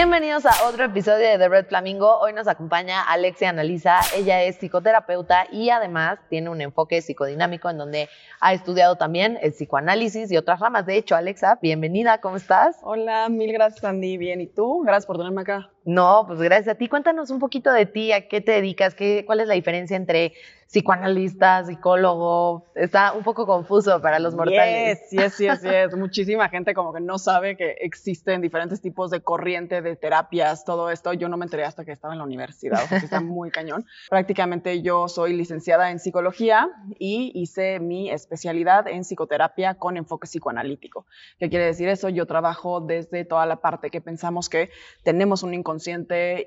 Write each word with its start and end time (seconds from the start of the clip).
Bienvenidos 0.00 0.46
a 0.46 0.66
otro 0.66 0.86
episodio 0.86 1.28
de 1.28 1.36
The 1.36 1.50
Red 1.50 1.66
Flamingo. 1.66 2.20
Hoy 2.20 2.32
nos 2.32 2.48
acompaña 2.48 3.02
Alexia 3.02 3.50
Analiza. 3.50 4.00
Ella 4.16 4.42
es 4.44 4.56
psicoterapeuta 4.56 5.46
y 5.52 5.68
además 5.68 6.18
tiene 6.30 6.48
un 6.48 6.62
enfoque 6.62 7.02
psicodinámico 7.02 7.68
en 7.68 7.76
donde 7.76 8.08
ha 8.40 8.54
estudiado 8.54 8.96
también 8.96 9.38
el 9.42 9.52
psicoanálisis 9.52 10.32
y 10.32 10.38
otras 10.38 10.58
ramas. 10.58 10.86
De 10.86 10.96
hecho, 10.96 11.16
Alexa, 11.16 11.58
bienvenida, 11.60 12.18
¿cómo 12.22 12.36
estás? 12.36 12.78
Hola, 12.82 13.28
mil 13.28 13.52
gracias, 13.52 13.84
Andy. 13.84 14.16
Bien, 14.16 14.40
¿y 14.40 14.46
tú? 14.46 14.80
Gracias 14.86 15.04
por 15.04 15.18
tenerme 15.18 15.42
acá. 15.42 15.70
No, 15.84 16.24
pues 16.26 16.40
gracias 16.40 16.74
a 16.74 16.78
ti. 16.78 16.88
Cuéntanos 16.88 17.30
un 17.30 17.38
poquito 17.38 17.72
de 17.72 17.86
ti, 17.86 18.12
a 18.12 18.28
qué 18.28 18.40
te 18.40 18.52
dedicas, 18.52 18.94
qué, 18.94 19.24
cuál 19.26 19.40
es 19.40 19.48
la 19.48 19.54
diferencia 19.54 19.96
entre 19.96 20.34
psicoanalista, 20.70 21.64
psicólogo. 21.64 22.64
Está 22.76 23.12
un 23.12 23.24
poco 23.24 23.44
confuso 23.44 24.00
para 24.00 24.20
los 24.20 24.36
mortales. 24.36 25.00
Sí, 25.10 25.18
sí, 25.18 25.30
sí, 25.30 25.48
sí. 25.60 25.96
Muchísima 25.96 26.48
gente 26.48 26.74
como 26.74 26.92
que 26.92 27.00
no 27.00 27.18
sabe 27.18 27.56
que 27.56 27.72
existen 27.80 28.40
diferentes 28.40 28.80
tipos 28.80 29.10
de 29.10 29.20
corriente, 29.20 29.82
de 29.82 29.96
terapias, 29.96 30.64
todo 30.64 30.90
esto. 30.90 31.12
Yo 31.12 31.28
no 31.28 31.36
me 31.36 31.44
enteré 31.44 31.64
hasta 31.64 31.84
que 31.84 31.90
estaba 31.90 32.14
en 32.14 32.18
la 32.18 32.24
universidad, 32.24 32.84
o 32.84 32.86
sea, 32.86 32.98
está 32.98 33.20
muy 33.20 33.50
cañón. 33.50 33.84
Prácticamente 34.08 34.80
yo 34.80 35.08
soy 35.08 35.36
licenciada 35.36 35.90
en 35.90 35.98
psicología 35.98 36.68
y 37.00 37.32
hice 37.34 37.80
mi 37.80 38.08
especialidad 38.08 38.86
en 38.86 39.02
psicoterapia 39.02 39.74
con 39.74 39.96
enfoque 39.96 40.28
psicoanalítico. 40.28 41.04
¿Qué 41.40 41.50
quiere 41.50 41.64
decir 41.64 41.88
eso? 41.88 42.08
Yo 42.10 42.26
trabajo 42.26 42.80
desde 42.80 43.24
toda 43.24 43.44
la 43.44 43.56
parte 43.56 43.90
que 43.90 44.00
pensamos 44.00 44.48
que 44.48 44.70
tenemos 45.02 45.42
un 45.42 45.52
inconsciente 45.52 45.79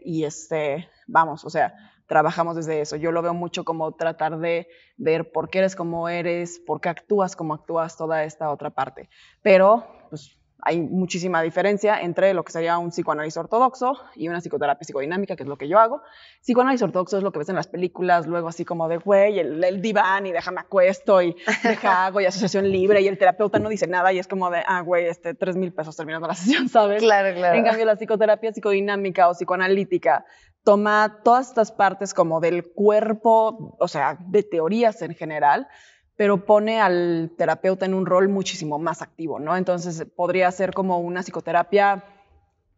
y 0.03 0.23
este, 0.23 0.89
vamos, 1.07 1.45
o 1.45 1.49
sea, 1.49 1.73
trabajamos 2.07 2.55
desde 2.55 2.81
eso. 2.81 2.95
Yo 2.95 3.11
lo 3.11 3.21
veo 3.21 3.33
mucho 3.33 3.63
como 3.63 3.91
tratar 3.93 4.37
de 4.39 4.67
ver 4.97 5.31
por 5.31 5.49
qué 5.49 5.59
eres 5.59 5.75
como 5.75 6.09
eres, 6.09 6.59
por 6.59 6.81
qué 6.81 6.89
actúas 6.89 7.35
como 7.35 7.53
actúas, 7.53 7.97
toda 7.97 8.23
esta 8.23 8.51
otra 8.51 8.69
parte. 8.69 9.09
Pero, 9.41 9.87
pues, 10.09 10.37
hay 10.65 10.81
muchísima 10.81 11.41
diferencia 11.41 12.01
entre 12.01 12.33
lo 12.33 12.43
que 12.43 12.51
sería 12.51 12.77
un 12.77 12.89
psicoanálisis 12.89 13.37
ortodoxo 13.37 13.97
y 14.15 14.27
una 14.27 14.39
psicoterapia 14.39 14.85
psicodinámica, 14.85 15.35
que 15.35 15.43
es 15.43 15.49
lo 15.49 15.57
que 15.57 15.67
yo 15.67 15.79
hago. 15.79 16.01
Psicoanálisis 16.41 16.83
ortodoxo 16.83 17.17
es 17.17 17.23
lo 17.23 17.31
que 17.31 17.39
ves 17.39 17.49
en 17.49 17.55
las 17.55 17.67
películas, 17.67 18.27
luego 18.27 18.47
así 18.47 18.65
como 18.65 18.87
de, 18.87 18.97
güey, 18.97 19.39
el, 19.39 19.81
diván 19.81 20.25
y 20.25 20.31
déjame 20.31 20.61
acuesto 20.61 21.21
y 21.21 21.35
deja 21.63 22.05
hago 22.05 22.21
y 22.21 22.25
asociación 22.25 22.69
libre 22.69 23.01
y 23.01 23.07
el 23.07 23.17
terapeuta 23.17 23.59
no 23.59 23.69
dice 23.69 23.87
nada 23.87 24.13
y 24.13 24.19
es 24.19 24.27
como 24.27 24.49
de, 24.49 24.63
ah, 24.65 24.81
güey, 24.81 25.05
este, 25.05 25.33
tres 25.33 25.55
mil 25.55 25.73
pesos 25.73 25.95
terminando 25.95 26.27
la 26.27 26.35
sesión, 26.35 26.69
¿sabes? 26.69 27.01
Claro, 27.01 27.35
claro. 27.35 27.57
En 27.57 27.63
cambio, 27.63 27.85
la 27.85 27.95
psicoterapia 27.95 28.53
psicodinámica 28.53 29.29
o 29.29 29.33
psicoanalítica 29.33 30.25
toma 30.63 31.19
todas 31.23 31.49
estas 31.49 31.71
partes 31.71 32.13
como 32.13 32.39
del 32.39 32.71
cuerpo, 32.71 33.75
o 33.79 33.87
sea, 33.87 34.17
de 34.27 34.43
teorías 34.43 35.01
en 35.01 35.13
general, 35.13 35.67
pero 36.15 36.45
pone 36.45 36.79
al 36.79 37.31
terapeuta 37.37 37.85
en 37.85 37.93
un 37.93 38.05
rol 38.05 38.29
muchísimo 38.29 38.79
más 38.79 39.01
activo, 39.01 39.39
¿no? 39.39 39.57
Entonces 39.57 40.05
podría 40.15 40.51
ser 40.51 40.73
como 40.73 40.99
una 40.99 41.21
psicoterapia 41.23 42.03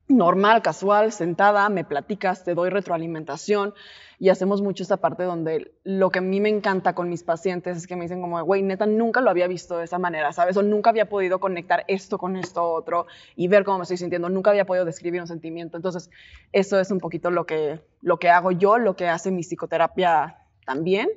normal, 0.07 0.61
casual, 0.61 1.11
sentada, 1.11 1.67
me 1.69 1.83
platicas, 1.83 2.43
te 2.43 2.53
doy 2.53 2.69
retroalimentación 2.69 3.73
y 4.19 4.29
hacemos 4.29 4.61
mucho 4.61 4.83
esta 4.83 4.97
parte 4.97 5.23
donde 5.23 5.73
lo 5.83 6.11
que 6.11 6.19
a 6.19 6.21
mí 6.21 6.39
me 6.39 6.49
encanta 6.49 6.93
con 6.93 7.09
mis 7.09 7.23
pacientes 7.23 7.75
es 7.77 7.87
que 7.87 7.95
me 7.95 8.03
dicen 8.03 8.21
como, 8.21 8.41
güey, 8.43 8.61
neta, 8.61 8.85
nunca 8.85 9.19
lo 9.19 9.29
había 9.29 9.47
visto 9.47 9.77
de 9.77 9.85
esa 9.85 9.97
manera, 9.97 10.31
¿sabes? 10.31 10.55
O 10.57 10.63
nunca 10.63 10.91
había 10.91 11.09
podido 11.09 11.39
conectar 11.39 11.83
esto 11.87 12.17
con 12.17 12.37
esto 12.37 12.63
otro 12.63 13.07
y 13.35 13.47
ver 13.47 13.63
cómo 13.63 13.79
me 13.79 13.83
estoy 13.83 13.97
sintiendo, 13.97 14.29
nunca 14.29 14.51
había 14.51 14.65
podido 14.65 14.85
describir 14.85 15.21
un 15.21 15.27
sentimiento. 15.27 15.75
Entonces, 15.75 16.09
eso 16.53 16.79
es 16.79 16.91
un 16.91 16.99
poquito 16.99 17.31
lo 17.31 17.45
que, 17.45 17.81
lo 18.01 18.19
que 18.19 18.29
hago 18.29 18.51
yo, 18.51 18.77
lo 18.77 18.95
que 18.95 19.07
hace 19.07 19.31
mi 19.31 19.41
psicoterapia 19.41 20.37
también. 20.65 21.09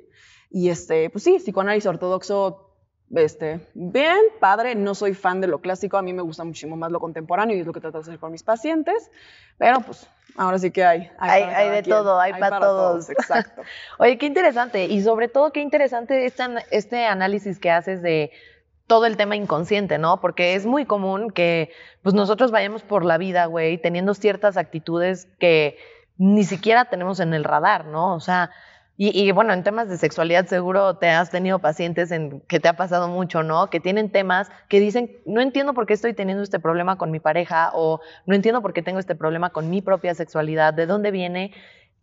Y 0.49 0.69
este, 0.69 1.09
pues 1.09 1.23
sí, 1.23 1.37
psicoanálisis 1.39 1.87
ortodoxo 1.87 2.69
este, 3.15 3.67
bien, 3.73 4.19
padre, 4.39 4.75
no 4.75 4.93
soy 4.93 5.13
fan 5.13 5.41
de 5.41 5.47
lo 5.47 5.59
clásico, 5.59 5.97
a 5.97 6.01
mí 6.01 6.13
me 6.13 6.21
gusta 6.21 6.43
muchísimo 6.43 6.75
más 6.75 6.91
lo 6.91 6.99
contemporáneo 6.99 7.57
y 7.57 7.61
es 7.61 7.65
lo 7.65 7.73
que 7.73 7.81
trato 7.81 7.97
de 7.97 8.03
hacer 8.03 8.19
con 8.19 8.31
mis 8.31 8.43
pacientes, 8.43 9.09
pero 9.57 9.81
pues 9.81 10.07
ahora 10.37 10.59
sí 10.59 10.69
que 10.69 10.83
hay. 10.83 11.09
Hay, 11.17 11.43
hay, 11.43 11.69
de 11.69 11.83
todo, 11.83 12.19
hay, 12.19 12.33
para, 12.33 12.59
todos. 12.59 13.09
Exacto. 13.09 13.63
Oye, 13.97 14.17
qué 14.17 14.27
interesante 14.27 14.85
y 14.85 15.01
sobre 15.01 15.27
todo 15.27 15.51
qué 15.51 15.61
interesante 15.61 16.25
este, 16.25 16.43
este 16.69 17.05
análisis 17.05 17.59
que 17.59 17.71
haces 17.71 18.01
de 18.03 18.31
todo 18.85 19.05
el 19.05 19.17
tema 19.17 19.35
inconsciente, 19.35 19.97
¿no? 19.97 20.19
Porque 20.21 20.55
es 20.55 20.65
muy 20.65 20.85
común 20.85 21.31
que 21.31 21.71
pues 22.03 22.13
nosotros 22.15 22.51
vayamos 22.51 22.83
por 22.83 23.05
la 23.05 23.17
vida, 23.17 23.45
güey, 23.45 23.79
teniendo 23.79 24.13
ciertas 24.13 24.57
actitudes 24.57 25.27
que 25.39 25.77
ni 26.17 26.43
siquiera 26.43 26.85
tenemos 26.85 27.19
en 27.19 27.33
el 27.33 27.43
radar, 27.43 27.85
¿no? 27.85 28.15
O 28.15 28.19
sea, 28.19 28.51
y, 29.01 29.31
bueno, 29.31 29.53
en 29.53 29.63
temas 29.63 29.87
de 29.87 29.97
sexualidad 29.97 30.47
seguro 30.47 30.97
te 30.97 31.07
has 31.07 31.29
tenido 31.29 31.59
pacientes 31.59 32.11
en 32.11 32.41
que 32.41 32.59
te 32.59 32.67
ha 32.67 32.73
pasado 32.75 33.07
mucho, 33.07 33.43
¿no? 33.43 33.69
Que 33.69 33.79
tienen 33.79 34.11
temas 34.11 34.51
que 34.67 34.81
dicen, 34.81 35.09
no 35.25 35.39
entiendo 35.39 35.73
por 35.73 35.85
qué 35.85 35.93
estoy 35.93 36.13
teniendo 36.13 36.43
este 36.43 36.59
problema 36.59 36.97
con 36.97 37.09
mi 37.09 37.21
pareja 37.21 37.71
o 37.73 38.01
no 38.25 38.35
entiendo 38.35 38.61
por 38.61 38.73
qué 38.73 38.81
tengo 38.81 38.99
este 38.99 39.15
problema 39.15 39.51
con 39.51 39.69
mi 39.69 39.81
propia 39.81 40.13
sexualidad, 40.15 40.73
¿de 40.73 40.85
dónde 40.85 41.11
viene? 41.11 41.53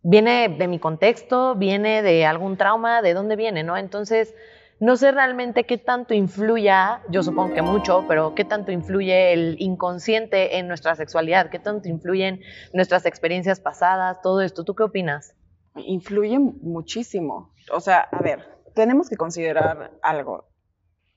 ¿Viene 0.02 0.48
de 0.48 0.68
mi 0.68 0.78
contexto? 0.78 1.54
¿Viene 1.54 2.00
de 2.00 2.24
algún 2.24 2.56
trauma? 2.56 3.02
¿De 3.02 3.12
dónde 3.12 3.36
viene, 3.36 3.62
no? 3.62 3.76
Entonces, 3.76 4.34
no 4.80 4.96
sé 4.96 5.12
realmente 5.12 5.64
qué 5.64 5.76
tanto 5.76 6.14
influya, 6.14 7.02
yo 7.10 7.22
supongo 7.22 7.52
que 7.52 7.60
mucho, 7.60 8.06
pero 8.08 8.34
qué 8.34 8.46
tanto 8.46 8.72
influye 8.72 9.34
el 9.34 9.56
inconsciente 9.58 10.56
en 10.56 10.66
nuestra 10.66 10.94
sexualidad, 10.94 11.50
qué 11.50 11.58
tanto 11.58 11.90
influyen 11.90 12.40
nuestras 12.72 13.04
experiencias 13.04 13.60
pasadas, 13.60 14.22
todo 14.22 14.40
esto. 14.40 14.64
¿Tú 14.64 14.74
qué 14.74 14.84
opinas? 14.84 15.34
Influye 15.76 16.38
muchísimo. 16.38 17.52
O 17.72 17.80
sea, 17.80 18.00
a 18.00 18.22
ver, 18.22 18.48
tenemos 18.74 19.08
que 19.08 19.16
considerar 19.16 19.98
algo. 20.02 20.48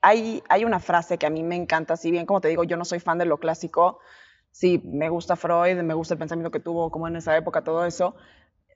Hay, 0.01 0.41
hay 0.49 0.63
una 0.63 0.79
frase 0.79 1.17
que 1.17 1.25
a 1.25 1.29
mí 1.29 1.43
me 1.43 1.55
encanta, 1.55 1.97
si 1.97 2.09
bien 2.11 2.25
como 2.25 2.41
te 2.41 2.47
digo, 2.47 2.63
yo 2.63 2.77
no 2.77 2.85
soy 2.85 2.99
fan 2.99 3.17
de 3.17 3.25
lo 3.25 3.37
clásico, 3.37 3.99
sí, 4.51 4.81
me 4.85 5.09
gusta 5.09 5.35
Freud, 5.35 5.77
me 5.81 5.93
gusta 5.93 6.13
el 6.13 6.19
pensamiento 6.19 6.51
que 6.51 6.59
tuvo 6.59 6.89
como 6.89 7.07
en 7.07 7.17
esa 7.17 7.35
época, 7.35 7.63
todo 7.63 7.85
eso, 7.85 8.15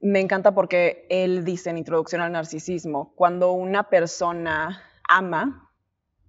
me 0.02 0.20
encanta 0.20 0.54
porque 0.54 1.08
él 1.10 1.46
dice 1.46 1.70
en 1.70 1.78
Introducción 1.78 2.22
al 2.22 2.34
Narcisismo, 2.34 3.14
cuando 3.16 3.54
una 3.54 3.84
persona 3.84 4.84
ama, 5.08 5.72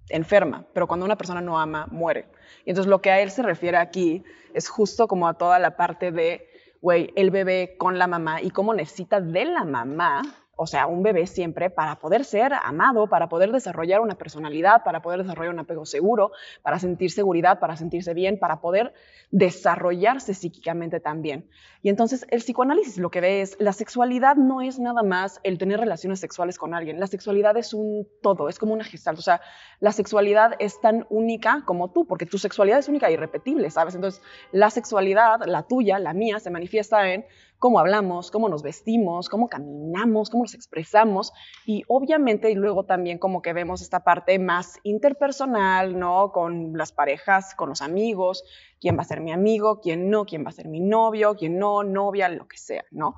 enferma, 0.08 0.66
pero 0.72 0.86
cuando 0.86 1.04
una 1.04 1.16
persona 1.16 1.40
no 1.40 1.58
ama, 1.58 1.88
muere. 1.90 2.28
Y 2.64 2.70
entonces 2.70 2.88
lo 2.88 3.02
que 3.02 3.10
a 3.10 3.20
él 3.20 3.32
se 3.32 3.42
refiere 3.42 3.78
aquí 3.78 4.22
es 4.52 4.68
justo 4.68 5.08
como 5.08 5.26
a 5.26 5.34
toda 5.34 5.58
la 5.58 5.76
parte 5.76 6.12
de 6.12 6.46
güey, 6.84 7.10
el 7.16 7.30
bebé 7.30 7.76
con 7.78 7.98
la 7.98 8.06
mamá 8.06 8.42
y 8.42 8.50
cómo 8.50 8.74
necesita 8.74 9.18
de 9.18 9.46
la 9.46 9.64
mamá 9.64 10.20
o 10.56 10.66
sea, 10.66 10.86
un 10.86 11.02
bebé 11.02 11.26
siempre 11.26 11.70
para 11.70 11.98
poder 11.98 12.24
ser 12.24 12.52
amado, 12.52 13.08
para 13.08 13.28
poder 13.28 13.52
desarrollar 13.52 14.00
una 14.00 14.16
personalidad, 14.16 14.82
para 14.84 15.02
poder 15.02 15.22
desarrollar 15.22 15.52
un 15.52 15.60
apego 15.60 15.84
seguro, 15.84 16.32
para 16.62 16.78
sentir 16.78 17.10
seguridad, 17.10 17.58
para 17.58 17.76
sentirse 17.76 18.14
bien, 18.14 18.38
para 18.38 18.60
poder 18.60 18.92
desarrollarse 19.30 20.34
psíquicamente 20.34 21.00
también. 21.00 21.48
Y 21.82 21.88
entonces 21.88 22.26
el 22.30 22.40
psicoanálisis 22.40 22.98
lo 22.98 23.10
que 23.10 23.20
ve 23.20 23.42
es, 23.42 23.56
la 23.58 23.72
sexualidad 23.72 24.36
no 24.36 24.60
es 24.62 24.78
nada 24.78 25.02
más 25.02 25.40
el 25.42 25.58
tener 25.58 25.80
relaciones 25.80 26.20
sexuales 26.20 26.58
con 26.58 26.74
alguien, 26.74 27.00
la 27.00 27.06
sexualidad 27.06 27.56
es 27.56 27.74
un 27.74 28.06
todo, 28.22 28.48
es 28.48 28.58
como 28.58 28.72
una 28.72 28.84
gestal, 28.84 29.16
o 29.18 29.22
sea, 29.22 29.40
la 29.80 29.92
sexualidad 29.92 30.52
es 30.58 30.80
tan 30.80 31.06
única 31.10 31.62
como 31.66 31.90
tú, 31.90 32.06
porque 32.06 32.26
tu 32.26 32.38
sexualidad 32.38 32.78
es 32.78 32.88
única 32.88 33.08
e 33.08 33.12
irrepetible, 33.12 33.70
¿sabes? 33.70 33.94
Entonces, 33.94 34.22
la 34.52 34.70
sexualidad, 34.70 35.40
la 35.46 35.64
tuya, 35.64 35.98
la 35.98 36.14
mía, 36.14 36.38
se 36.40 36.50
manifiesta 36.50 37.12
en 37.12 37.24
cómo 37.64 37.78
hablamos, 37.78 38.30
cómo 38.30 38.50
nos 38.50 38.62
vestimos, 38.62 39.30
cómo 39.30 39.48
caminamos, 39.48 40.28
cómo 40.28 40.44
nos 40.44 40.52
expresamos 40.52 41.32
y 41.64 41.82
obviamente 41.88 42.50
y 42.50 42.54
luego 42.54 42.84
también 42.84 43.16
como 43.16 43.40
que 43.40 43.54
vemos 43.54 43.80
esta 43.80 44.04
parte 44.04 44.38
más 44.38 44.78
interpersonal, 44.82 45.98
¿no? 45.98 46.30
Con 46.30 46.76
las 46.76 46.92
parejas, 46.92 47.54
con 47.54 47.70
los 47.70 47.80
amigos, 47.80 48.44
quién 48.82 48.98
va 48.98 49.00
a 49.00 49.06
ser 49.06 49.22
mi 49.22 49.32
amigo, 49.32 49.80
quién 49.80 50.10
no, 50.10 50.26
quién 50.26 50.44
va 50.44 50.50
a 50.50 50.52
ser 50.52 50.68
mi 50.68 50.80
novio, 50.80 51.36
quién 51.36 51.58
no, 51.58 51.82
novia, 51.82 52.28
lo 52.28 52.46
que 52.46 52.58
sea, 52.58 52.84
¿no? 52.90 53.14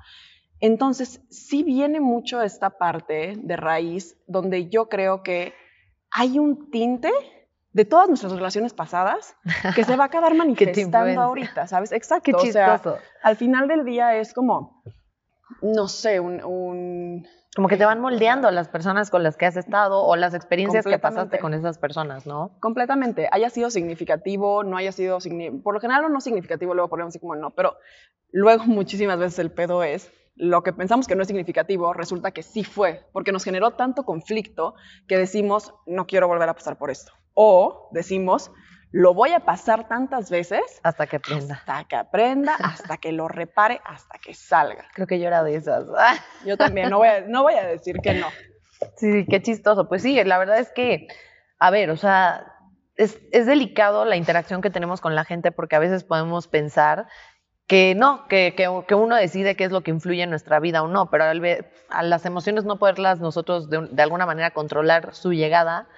Entonces, 0.61 1.23
sí 1.29 1.65
viene 1.65 1.99
mucho 1.99 2.41
esta 2.41 2.79
parte 2.79 3.35
de 3.37 3.57
raíz 3.57 4.17
donde 4.29 4.69
yo 4.69 4.89
creo 4.89 5.25
que 5.25 5.55
hay 6.13 6.39
un 6.39 6.71
tinte 6.71 7.11
de 7.77 7.85
todas 7.85 8.09
nuestras 8.09 8.33
relaciones 8.33 8.73
pasadas 8.73 9.37
que 9.75 9.85
se 9.85 9.97
va 9.97 10.05
a 10.05 10.07
acabar 10.07 10.35
manifestando 10.35 11.21
ahorita, 11.21 11.67
¿sabes? 11.67 11.93
Exacto. 11.93 12.25
Qué 12.25 12.33
chistoso. 12.33 12.97
al 13.23 13.37
final 13.37 13.69
del 13.69 13.85
día 13.85 14.17
es 14.17 14.33
como, 14.33 14.83
no 15.61 15.87
sé, 15.87 16.19
un, 16.19 17.27
Como 17.55 17.69
que 17.69 17.77
te 17.77 17.85
van 17.85 18.01
moldeando 18.01 18.51
las 18.51 18.69
personas 18.69 19.11
con 19.11 19.23
las 19.23 19.37
que 19.37 19.45
has 19.45 19.59
estado 19.59 20.03
o 20.03 20.17
las 20.17 20.33
experiencias 20.33 20.87
que 20.87 20.99
pasaste 20.99 21.39
con 21.39 21.53
esas 21.53 21.77
personas, 21.77 22.27
¿no? 22.27 22.57
Completamente. 22.61 23.29
Haya 23.31 23.51
sido 23.51 23.69
significativo, 23.69 24.65
no 24.65 24.79
haya 24.79 24.93
sido, 24.93 25.19
por 25.63 25.75
lo 25.75 25.81
general 25.81 26.07
o 26.07 26.09
no 26.09 26.23
significativo, 26.23 26.73
luego 26.73 26.89
ponemos 26.89 27.11
así 27.11 27.19
como 27.19 27.37
no, 27.37 27.51
pero 27.51 27.77
luego 28.33 28.65
muchísimas 28.67 29.19
veces 29.19 29.39
el 29.39 29.51
pedo 29.51 29.85
es 29.85 30.11
lo 30.35 30.63
que 30.63 30.73
pensamos 30.73 31.07
que 31.07 31.15
no 31.15 31.23
es 31.23 31.29
significativo 31.29 31.93
resulta 31.93 32.31
que 32.31 32.43
sí 32.43 32.65
fue, 32.65 33.07
porque 33.13 33.33
nos 33.33 33.45
generó 33.45 33.73
tanto 33.73 34.05
conflicto 34.05 34.75
que 35.07 35.19
decimos, 35.19 35.75
no 35.85 36.07
quiero 36.07 36.27
volver 36.27 36.49
a 36.49 36.55
pasar 36.55 36.79
por 36.79 36.91
esto. 36.91 37.13
O 37.39 37.91
decimos, 37.93 38.51
lo 38.93 39.13
voy 39.13 39.33
a 39.33 39.41
pasar 39.41 39.89
tantas 39.89 40.31
veces. 40.31 40.63
Hasta 40.83 41.07
que 41.07 41.17
aprenda. 41.17 41.57
Hasta 41.57 41.85
que 41.85 41.97
aprenda, 41.97 42.55
hasta 42.55 42.97
que 42.97 43.13
lo 43.13 43.29
repare, 43.29 43.83
hasta 43.85 44.19
que 44.19 44.33
salga. 44.33 44.87
Creo 44.95 45.07
que 45.07 45.21
yo 45.21 45.27
era 45.27 45.43
de 45.43 45.57
esas. 45.57 45.85
Yo 46.47 46.57
también, 46.57 46.89
no 46.89 46.97
voy 46.97 47.09
a, 47.09 47.21
no 47.21 47.43
voy 47.43 47.55
a 47.55 47.67
decir 47.67 47.97
que 48.03 48.15
no. 48.15 48.29
Sí, 48.97 49.27
qué 49.29 49.43
chistoso. 49.43 49.87
Pues 49.87 50.01
sí, 50.01 50.23
la 50.25 50.39
verdad 50.39 50.59
es 50.59 50.71
que, 50.71 51.09
a 51.59 51.71
ver, 51.71 51.91
o 51.91 51.97
sea, 51.99 52.55
es, 52.97 53.21
es 53.33 53.45
delicado 53.45 54.07
la 54.07 54.17
interacción 54.17 54.63
que 54.63 54.71
tenemos 54.71 55.03
con 55.03 55.15
la 55.15 55.25
gente 55.25 55.53
porque 55.53 55.77
a 55.77 55.81
veces 55.81 56.03
podemos 56.03 56.49
pensar 56.49 57.07
que 57.67 57.95
no, 57.97 58.29
que, 58.29 58.55
que, 58.57 58.95
uno 58.95 59.17
decide 59.17 59.57
qué 59.57 59.65
es 59.65 59.73
lo 59.73 59.83
que 59.83 59.91
influye 59.91 60.23
en 60.23 60.31
nuestra 60.31 60.61
vida 60.61 60.83
o 60.83 60.89
no, 60.89 61.11
pero 61.11 61.25
a 61.25 62.03
las 62.03 62.25
emociones 62.25 62.65
no 62.65 62.79
poderlas 62.79 63.19
nosotros 63.19 63.69
de, 63.69 63.89
de, 63.91 64.03
alguna 64.03 64.25
manera 64.25 64.53
controlar 64.53 65.15
su 65.15 65.33
llegada, 65.33 65.89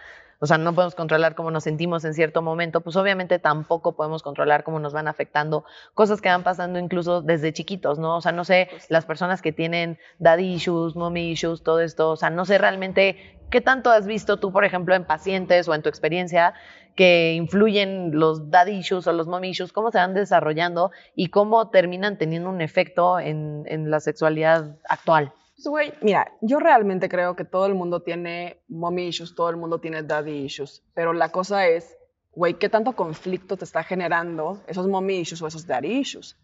o 0.40 0.46
sea, 0.46 0.58
no 0.58 0.74
podemos 0.74 0.94
controlar 0.94 1.34
cómo 1.34 1.50
nos 1.50 1.64
sentimos 1.64 2.04
en 2.04 2.14
cierto 2.14 2.42
momento, 2.42 2.80
pues 2.80 2.96
obviamente 2.96 3.38
tampoco 3.38 3.96
podemos 3.96 4.22
controlar 4.22 4.64
cómo 4.64 4.78
nos 4.78 4.92
van 4.92 5.08
afectando 5.08 5.64
cosas 5.94 6.20
que 6.20 6.28
van 6.28 6.42
pasando 6.42 6.78
incluso 6.78 7.22
desde 7.22 7.52
chiquitos, 7.52 7.98
¿no? 7.98 8.16
O 8.16 8.20
sea, 8.20 8.32
no 8.32 8.44
sé, 8.44 8.68
las 8.88 9.04
personas 9.04 9.42
que 9.42 9.52
tienen 9.52 9.98
daddy 10.18 10.54
issues, 10.54 10.96
mommy 10.96 11.30
issues, 11.30 11.62
todo 11.62 11.80
esto, 11.80 12.10
o 12.10 12.16
sea, 12.16 12.30
no 12.30 12.44
sé 12.44 12.58
realmente 12.58 13.38
qué 13.50 13.60
tanto 13.60 13.90
has 13.90 14.06
visto 14.06 14.38
tú, 14.38 14.52
por 14.52 14.64
ejemplo, 14.64 14.94
en 14.94 15.04
pacientes 15.04 15.68
o 15.68 15.74
en 15.74 15.82
tu 15.82 15.88
experiencia 15.88 16.54
que 16.94 17.34
influyen 17.34 18.10
los 18.18 18.50
daddy 18.50 18.78
issues 18.78 19.06
o 19.06 19.12
los 19.12 19.28
mommy 19.28 19.50
issues, 19.50 19.72
cómo 19.72 19.92
se 19.92 19.98
van 19.98 20.14
desarrollando 20.14 20.90
y 21.14 21.28
cómo 21.28 21.70
terminan 21.70 22.18
teniendo 22.18 22.50
un 22.50 22.60
efecto 22.60 23.20
en, 23.20 23.88
la 23.88 24.00
sexualidad 24.00 24.76
actual. 24.88 25.32
Pues, 25.58 25.66
güey, 25.66 25.92
mira, 26.02 26.30
yo 26.40 26.60
realmente 26.60 27.08
creo 27.08 27.34
que 27.34 27.44
todo 27.44 27.66
el 27.66 27.74
mundo 27.74 28.00
tiene 28.00 28.62
mommy 28.68 29.08
issues, 29.08 29.34
todo 29.34 29.50
el 29.50 29.56
mundo 29.56 29.80
tiene 29.80 30.04
daddy 30.04 30.44
issues, 30.44 30.84
pero 30.94 31.12
la 31.12 31.30
cosa 31.30 31.66
es, 31.66 31.96
güey, 32.30 32.54
¿qué 32.54 32.68
tanto 32.68 32.92
conflicto 32.92 33.56
te 33.56 33.64
está 33.64 33.82
generando 33.82 34.62
esos 34.68 34.86
mommy 34.86 35.18
issues 35.18 35.42
o 35.42 35.48
esos 35.48 35.66
daddy 35.66 35.98
issues? 35.98 36.34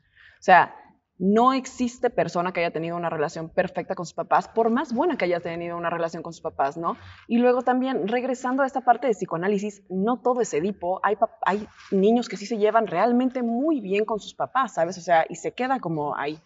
O 0.41 0.43
sea, 0.43 0.75
no 1.17 1.53
existe 1.53 2.11
persona 2.11 2.51
que 2.51 2.59
haya 2.59 2.73
tenido 2.73 2.97
una 2.97 3.09
relación 3.09 3.51
perfecta 3.51 3.95
con 3.95 4.05
sus 4.05 4.15
papás, 4.15 4.49
por 4.49 4.69
más 4.69 4.93
buena 4.93 5.17
que 5.17 5.27
haya 5.27 5.39
tenido 5.39 5.77
una 5.77 5.91
relación 5.91 6.25
con 6.25 6.33
sus 6.33 6.43
papás, 6.43 6.77
¿no? 6.77 6.97
Y 7.29 7.39
luego 7.39 7.63
también, 7.63 8.09
regresando 8.09 8.65
a 8.65 8.67
esta 8.67 8.81
parte 8.81 9.07
de 9.07 9.13
psicoanálisis, 9.13 9.85
no 9.89 10.23
todo 10.23 10.41
es 10.41 10.53
Edipo, 10.55 10.99
hay, 11.05 11.17
hay 11.47 11.69
niños 11.93 12.29
que 12.29 12.37
sí 12.37 12.47
se 12.47 12.59
llevan 12.59 12.89
realmente 12.89 13.45
muy 13.45 13.81
bien 13.81 14.07
con 14.07 14.19
sus 14.19 14.35
papás, 14.35 14.75
¿sabes? 14.75 14.99
O 14.99 15.03
sea, 15.03 15.25
y 15.29 15.37
se 15.37 15.53
queda 15.53 15.79
como 15.79 16.17
ahí. 16.17 16.43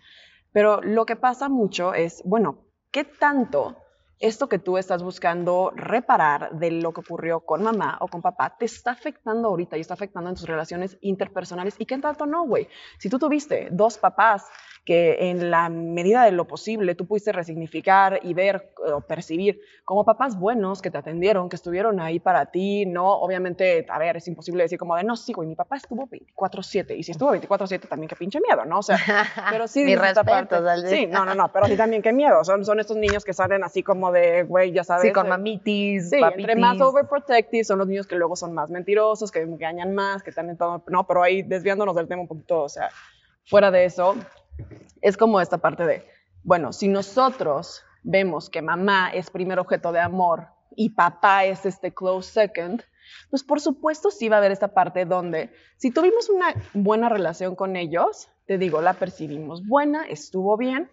Pero 0.53 0.81
lo 0.83 1.07
que 1.07 1.17
pasa 1.17 1.49
mucho 1.49 1.95
es, 1.95 2.23
bueno, 2.25 2.65
¿qué 2.91 3.05
tanto 3.05 3.77
esto 4.21 4.49
que 4.49 4.59
tú 4.59 4.79
estás 4.79 5.03
buscando 5.03 5.73
reparar 5.75 6.51
de 6.59 6.73
lo 6.73 6.93
que 6.93 7.01
ocurrió 7.01 7.41
con 7.41 7.63
mamá 7.63 7.99
o 8.01 8.09
con 8.09 8.21
papá 8.21 8.57
te 8.59 8.65
está 8.65 8.91
afectando 8.91 9.49
ahorita 9.49 9.77
y 9.77 9.81
está 9.81 9.95
afectando 9.95 10.29
en 10.29 10.37
tus 10.37 10.49
relaciones 10.49 10.99
interpersonales 11.03 11.77
y 11.79 11.87
qué 11.87 11.99
tanto 11.99 12.27
no, 12.27 12.45
güey. 12.45 12.69
Si 12.99 13.09
tú 13.09 13.19
tuviste 13.19 13.69
dos 13.71 13.99
papás 13.99 14.49
que 14.89 15.29
en 15.29 15.51
la 15.51 15.69
medida 15.69 16.25
de 16.25 16.33
lo 16.33 16.47
posible 16.47 16.95
tú 16.95 17.07
pudiste 17.07 17.31
resignificar 17.31 18.21
y 18.23 18.33
ver 18.33 18.73
eh, 18.87 18.93
o 18.93 19.03
percibir 19.03 19.61
como 19.85 20.03
papás 20.03 20.41
buenos 20.41 20.81
que 20.81 20.91
te 20.91 20.97
atendieron, 20.97 21.51
que 21.51 21.57
estuvieron 21.57 22.01
ahí 22.01 22.21
para 22.21 22.47
ti, 22.47 22.87
¿no? 22.87 23.13
Obviamente, 23.13 23.85
a 23.87 23.99
ver, 23.99 24.17
es 24.17 24.27
imposible 24.29 24.63
decir 24.63 24.79
como 24.79 24.97
de, 24.97 25.05
no, 25.05 25.15
sí, 25.15 25.35
güey, 25.35 25.47
mi 25.47 25.57
papá 25.57 25.77
estuvo 25.77 26.09
24/7 26.09 26.97
y 26.97 27.03
si 27.03 27.13
estuvo 27.13 27.35
24/7 27.35 27.87
también 27.87 28.09
qué 28.09 28.17
pinche 28.17 28.41
miedo, 28.41 28.65
¿no? 28.65 28.79
O 28.79 28.83
sea, 28.83 28.97
pero 29.51 29.69
sí, 29.69 29.85
mi 29.85 29.95
respeto, 29.95 30.65
sí, 30.87 31.07
no, 31.07 31.27
no, 31.27 31.35
no, 31.35 31.53
pero 31.53 31.67
sí 31.67 31.77
también 31.77 32.01
qué 32.01 32.15
miedo, 32.15 32.43
son, 32.43 32.65
son 32.65 32.81
estos 32.81 32.97
niños 32.97 33.27
que 33.27 33.35
salen 33.35 33.65
así 33.65 33.83
como 33.83 34.11
de, 34.11 34.45
güey, 34.45 34.73
ya 34.73 34.85
sabes. 34.85 35.03
Sí, 35.03 35.13
con 35.13 35.29
mamitis, 35.29 36.09
Sí, 36.09 36.17
entre 36.17 36.57
más 36.57 36.81
overprotective 36.81 37.63
son 37.63 37.77
los 37.81 37.89
niños 37.89 38.07
que 38.07 38.17
luego 38.17 38.37
son 38.37 38.55
más 38.55 38.71
mentirosos, 38.71 39.31
que 39.31 39.43
engañan 39.43 39.95
más, 39.95 40.23
que 40.23 40.31
están 40.31 40.49
en 40.49 40.57
todo, 40.57 40.83
no, 40.87 41.07
pero 41.07 41.23
ahí 41.23 41.43
desviándonos 41.43 41.95
del 41.95 42.09
tema 42.09 42.23
un 42.23 42.29
poquito, 42.29 42.63
o 42.63 42.71
sea, 42.71 42.89
fuera 43.45 43.71
de 43.71 43.85
eso, 43.85 44.15
es 45.01 45.17
como 45.17 45.41
esta 45.41 45.59
parte 45.59 45.87
de, 45.87 46.07
bueno, 46.43 46.73
si 46.73 46.89
nosotros 46.89 47.83
vemos 48.03 48.51
que 48.51 48.63
mamá 48.63 49.11
es 49.11 49.31
primer 49.31 49.59
objeto 49.59 49.93
de 49.93 50.01
amor 50.01 50.49
y 50.77 50.91
papá 50.91 51.45
es 51.45 51.67
este 51.67 51.93
close 51.93 52.31
second, 52.31 52.83
pues 53.31 53.43
por 53.43 53.61
supuesto 53.61 54.11
sí 54.11 54.29
va 54.29 54.37
a 54.37 54.39
haber 54.39 54.53
esta 54.53 54.69
parte 54.69 55.05
donde 55.05 55.51
si 55.77 55.91
tuvimos 55.91 56.29
una 56.29 56.55
buena 56.75 57.09
relación 57.09 57.55
con 57.57 57.77
ellos, 57.77 58.29
te 58.47 58.59
digo, 58.59 58.81
la 58.81 58.95
percibimos 58.95 59.67
buena, 59.67 60.05
estuvo 60.05 60.57
bien, 60.57 60.91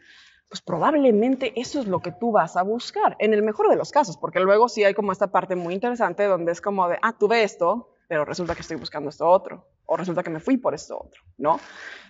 pues 0.50 0.62
probablemente 0.62 1.60
eso 1.60 1.80
es 1.80 1.88
lo 1.88 2.00
que 2.00 2.12
tú 2.12 2.32
vas 2.32 2.56
a 2.56 2.64
buscar, 2.64 3.16
en 3.20 3.34
el 3.34 3.44
mejor 3.44 3.70
de 3.70 3.76
los 3.76 3.92
casos, 3.92 4.18
porque 4.18 4.40
luego 4.40 4.70
sí 4.70 4.84
hay 4.84 4.94
como 4.94 5.12
esta 5.12 5.28
parte 5.28 5.56
muy 5.56 5.74
interesante 5.74 6.24
donde 6.26 6.52
es 6.52 6.62
como 6.62 6.88
de, 6.88 6.98
ah, 7.02 7.14
tuve 7.18 7.44
esto, 7.44 7.96
pero 8.08 8.26
resulta 8.26 8.56
que 8.56 8.62
estoy 8.62 8.78
buscando 8.78 9.10
esto 9.10 9.28
otro, 9.28 9.68
o 9.86 9.98
resulta 9.98 10.24
que 10.24 10.30
me 10.30 10.40
fui 10.40 10.58
por 10.58 10.74
esto 10.74 10.98
otro, 10.98 11.22
¿no? 11.38 11.60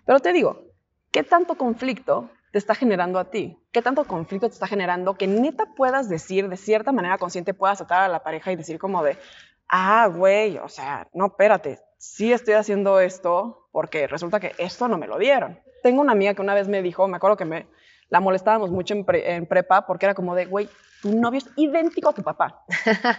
Pero 0.05 0.19
te 0.19 0.33
digo, 0.33 0.74
¿Qué 1.15 1.23
tanto 1.23 1.55
conflicto 1.55 2.29
te 2.51 2.57
está 2.57 2.75
generando 2.75 3.19
a 3.19 3.31
ti? 3.31 3.57
¿Qué 3.71 3.81
tanto 3.81 4.03
conflicto 4.03 4.49
te 4.49 4.53
está 4.53 4.67
generando 4.67 5.13
que 5.13 5.27
neta 5.27 5.67
puedas 5.73 6.09
decir, 6.09 6.49
de 6.49 6.57
cierta 6.57 6.91
manera 6.91 7.17
consciente, 7.17 7.53
puedas 7.53 7.79
atar 7.79 8.01
a 8.03 8.09
la 8.09 8.21
pareja 8.21 8.51
y 8.51 8.57
decir 8.57 8.79
como 8.79 9.01
de, 9.01 9.17
ah, 9.69 10.09
güey, 10.13 10.57
o 10.57 10.67
sea, 10.67 11.07
no, 11.13 11.27
espérate, 11.27 11.79
sí 11.97 12.33
estoy 12.33 12.55
haciendo 12.55 12.99
esto 12.99 13.69
porque 13.71 14.07
resulta 14.07 14.41
que 14.41 14.51
esto 14.57 14.89
no 14.89 14.97
me 14.97 15.07
lo 15.07 15.17
dieron. 15.17 15.57
Tengo 15.83 16.01
una 16.01 16.11
amiga 16.11 16.33
que 16.33 16.41
una 16.41 16.53
vez 16.53 16.67
me 16.67 16.81
dijo, 16.81 17.07
me 17.07 17.15
acuerdo 17.15 17.37
que 17.37 17.45
me 17.45 17.65
la 18.09 18.19
molestábamos 18.19 18.71
mucho 18.71 18.93
en, 18.93 19.05
en 19.07 19.45
prepa 19.45 19.85
porque 19.85 20.07
era 20.07 20.15
como 20.15 20.35
de, 20.35 20.47
güey, 20.47 20.67
tu 21.01 21.17
novio 21.17 21.37
es 21.37 21.49
idéntico 21.55 22.09
a 22.09 22.13
tu 22.13 22.23
papá, 22.23 22.65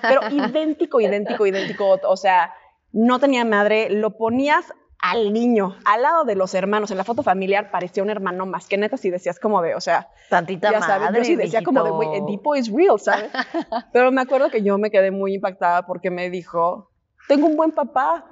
pero 0.02 0.20
idéntico, 0.30 1.00
idéntico, 1.00 1.46
idéntico, 1.46 1.98
o 2.02 2.16
sea, 2.18 2.52
no 2.92 3.18
tenía 3.20 3.46
madre, 3.46 3.88
lo 3.88 4.18
ponías 4.18 4.74
al 5.10 5.32
niño, 5.32 5.76
al 5.84 6.02
lado 6.02 6.24
de 6.24 6.34
los 6.34 6.54
hermanos. 6.54 6.90
En 6.90 6.96
la 6.96 7.04
foto 7.04 7.22
familiar 7.22 7.70
parecía 7.70 8.02
un 8.02 8.10
hermano 8.10 8.46
más 8.46 8.66
que 8.66 8.76
neta 8.76 8.96
si 8.96 9.10
decías 9.10 9.38
como 9.38 9.62
de, 9.62 9.74
o 9.74 9.80
sea, 9.80 10.08
tantita 10.28 10.72
ya 10.72 10.80
sabes, 10.80 11.10
yo 11.16 11.24
sí 11.24 11.36
decía 11.36 11.62
como 11.62 11.84
de, 11.84 11.90
güey, 11.90 12.16
Edipo 12.16 12.56
is 12.56 12.70
real, 12.72 12.98
¿sabes? 12.98 13.30
Pero 13.92 14.10
me 14.10 14.20
acuerdo 14.20 14.50
que 14.50 14.62
yo 14.62 14.78
me 14.78 14.90
quedé 14.90 15.10
muy 15.10 15.34
impactada 15.34 15.86
porque 15.86 16.10
me 16.10 16.28
dijo, 16.30 16.90
tengo 17.28 17.46
un 17.46 17.56
buen 17.56 17.72
papá, 17.72 18.24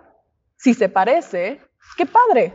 si 0.56 0.74
se 0.74 0.88
parece, 0.88 1.60
qué 1.96 2.06
padre. 2.06 2.54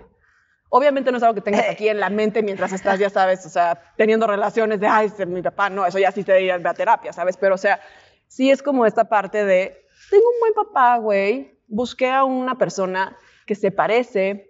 Obviamente 0.70 1.12
no 1.12 1.18
es 1.18 1.24
algo 1.24 1.36
que 1.36 1.42
tengas 1.42 1.68
aquí 1.68 1.88
en 1.88 2.00
la 2.00 2.10
mente 2.10 2.44
mientras 2.44 2.74
estás, 2.74 3.00
ya 3.00 3.10
sabes, 3.10 3.46
o 3.46 3.50
sea, 3.50 3.82
teniendo 3.98 4.28
relaciones 4.28 4.80
de, 4.80 4.88
ay, 4.88 5.08
es 5.18 5.28
mi 5.28 5.42
papá, 5.42 5.70
no, 5.70 5.86
eso 5.86 5.98
ya 5.98 6.12
sí 6.12 6.24
te 6.24 6.34
diría 6.34 6.56
a 6.64 6.74
terapia, 6.74 7.12
¿sabes? 7.12 7.38
Pero, 7.38 7.56
o 7.56 7.58
sea, 7.58 7.80
sí 8.28 8.52
es 8.52 8.62
como 8.62 8.86
esta 8.86 9.06
parte 9.06 9.46
de, 9.46 9.88
tengo 10.10 10.26
un 10.30 10.40
buen 10.40 10.54
papá, 10.54 10.98
güey, 10.98 11.58
busqué 11.68 12.12
a 12.12 12.24
una 12.24 12.56
persona 12.56 13.18
que 13.50 13.56
se 13.56 13.72
parece, 13.72 14.48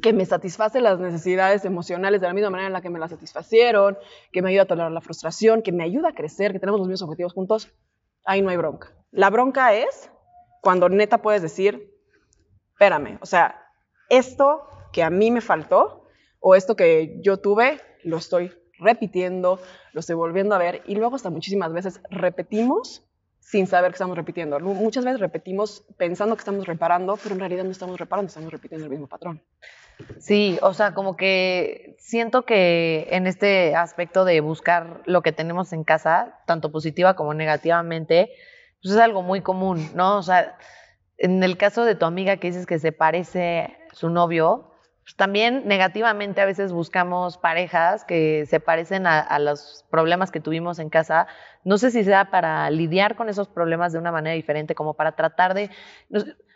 que 0.00 0.14
me 0.14 0.24
satisface 0.24 0.80
las 0.80 0.98
necesidades 0.98 1.66
emocionales 1.66 2.22
de 2.22 2.28
la 2.28 2.32
misma 2.32 2.48
manera 2.48 2.68
en 2.68 2.72
la 2.72 2.80
que 2.80 2.88
me 2.88 2.98
las 2.98 3.10
satisfacieron, 3.10 3.98
que 4.32 4.40
me 4.40 4.48
ayuda 4.48 4.62
a 4.62 4.66
tolerar 4.66 4.90
la 4.90 5.02
frustración, 5.02 5.60
que 5.60 5.70
me 5.70 5.84
ayuda 5.84 6.08
a 6.08 6.14
crecer, 6.14 6.52
que 6.52 6.58
tenemos 6.58 6.80
los 6.80 6.88
mismos 6.88 7.02
objetivos 7.02 7.34
juntos, 7.34 7.70
ahí 8.24 8.40
no 8.40 8.48
hay 8.48 8.56
bronca. 8.56 8.94
La 9.10 9.28
bronca 9.28 9.74
es 9.74 10.10
cuando 10.62 10.88
neta 10.88 11.20
puedes 11.20 11.42
decir, 11.42 11.94
espérame, 12.72 13.18
o 13.20 13.26
sea, 13.26 13.66
esto 14.08 14.62
que 14.94 15.02
a 15.02 15.10
mí 15.10 15.30
me 15.30 15.42
faltó 15.42 16.08
o 16.40 16.54
esto 16.54 16.74
que 16.74 17.20
yo 17.20 17.36
tuve, 17.36 17.82
lo 18.02 18.16
estoy 18.16 18.50
repitiendo, 18.78 19.60
lo 19.92 20.00
estoy 20.00 20.16
volviendo 20.16 20.54
a 20.54 20.58
ver 20.58 20.80
y 20.86 20.94
luego 20.94 21.16
hasta 21.16 21.28
muchísimas 21.28 21.74
veces 21.74 22.00
repetimos 22.08 23.06
sin 23.50 23.66
saber 23.66 23.92
que 23.92 23.94
estamos 23.94 24.14
repitiendo. 24.14 24.60
Muchas 24.60 25.06
veces 25.06 25.20
repetimos 25.20 25.82
pensando 25.96 26.36
que 26.36 26.40
estamos 26.40 26.66
reparando, 26.66 27.16
pero 27.16 27.34
en 27.34 27.40
realidad 27.40 27.64
no 27.64 27.70
estamos 27.70 27.98
reparando, 27.98 28.28
estamos 28.28 28.52
repitiendo 28.52 28.84
el 28.84 28.90
mismo 28.90 29.06
patrón. 29.06 29.40
Sí, 30.18 30.58
o 30.60 30.74
sea, 30.74 30.92
como 30.92 31.16
que 31.16 31.96
siento 31.98 32.44
que 32.44 33.08
en 33.10 33.26
este 33.26 33.74
aspecto 33.74 34.26
de 34.26 34.42
buscar 34.42 35.00
lo 35.06 35.22
que 35.22 35.32
tenemos 35.32 35.72
en 35.72 35.82
casa, 35.82 36.38
tanto 36.46 36.70
positiva 36.70 37.16
como 37.16 37.32
negativamente, 37.32 38.32
pues 38.82 38.94
es 38.94 39.00
algo 39.00 39.22
muy 39.22 39.40
común, 39.40 39.92
¿no? 39.94 40.18
O 40.18 40.22
sea, 40.22 40.58
en 41.16 41.42
el 41.42 41.56
caso 41.56 41.86
de 41.86 41.94
tu 41.94 42.04
amiga 42.04 42.36
que 42.36 42.48
dices 42.48 42.66
que 42.66 42.78
se 42.78 42.92
parece 42.92 43.74
su 43.92 44.10
novio, 44.10 44.67
pues 45.08 45.16
también 45.16 45.66
negativamente 45.66 46.42
a 46.42 46.44
veces 46.44 46.70
buscamos 46.70 47.38
parejas 47.38 48.04
que 48.04 48.44
se 48.44 48.60
parecen 48.60 49.06
a, 49.06 49.38
los 49.38 49.86
problemas 49.90 50.30
que 50.30 50.38
tuvimos 50.38 50.78
en 50.80 50.90
casa. 50.90 51.26
No 51.64 51.78
sé 51.78 51.90
si 51.90 52.04
sea 52.04 52.30
para 52.30 52.68
lidiar 52.68 53.16
con 53.16 53.30
esos 53.30 53.48
problemas 53.48 53.94
de 53.94 54.00
una 54.00 54.12
manera 54.12 54.36
diferente, 54.36 54.74
como 54.74 54.92
para 54.92 55.12
tratar 55.12 55.54
de... 55.54 55.70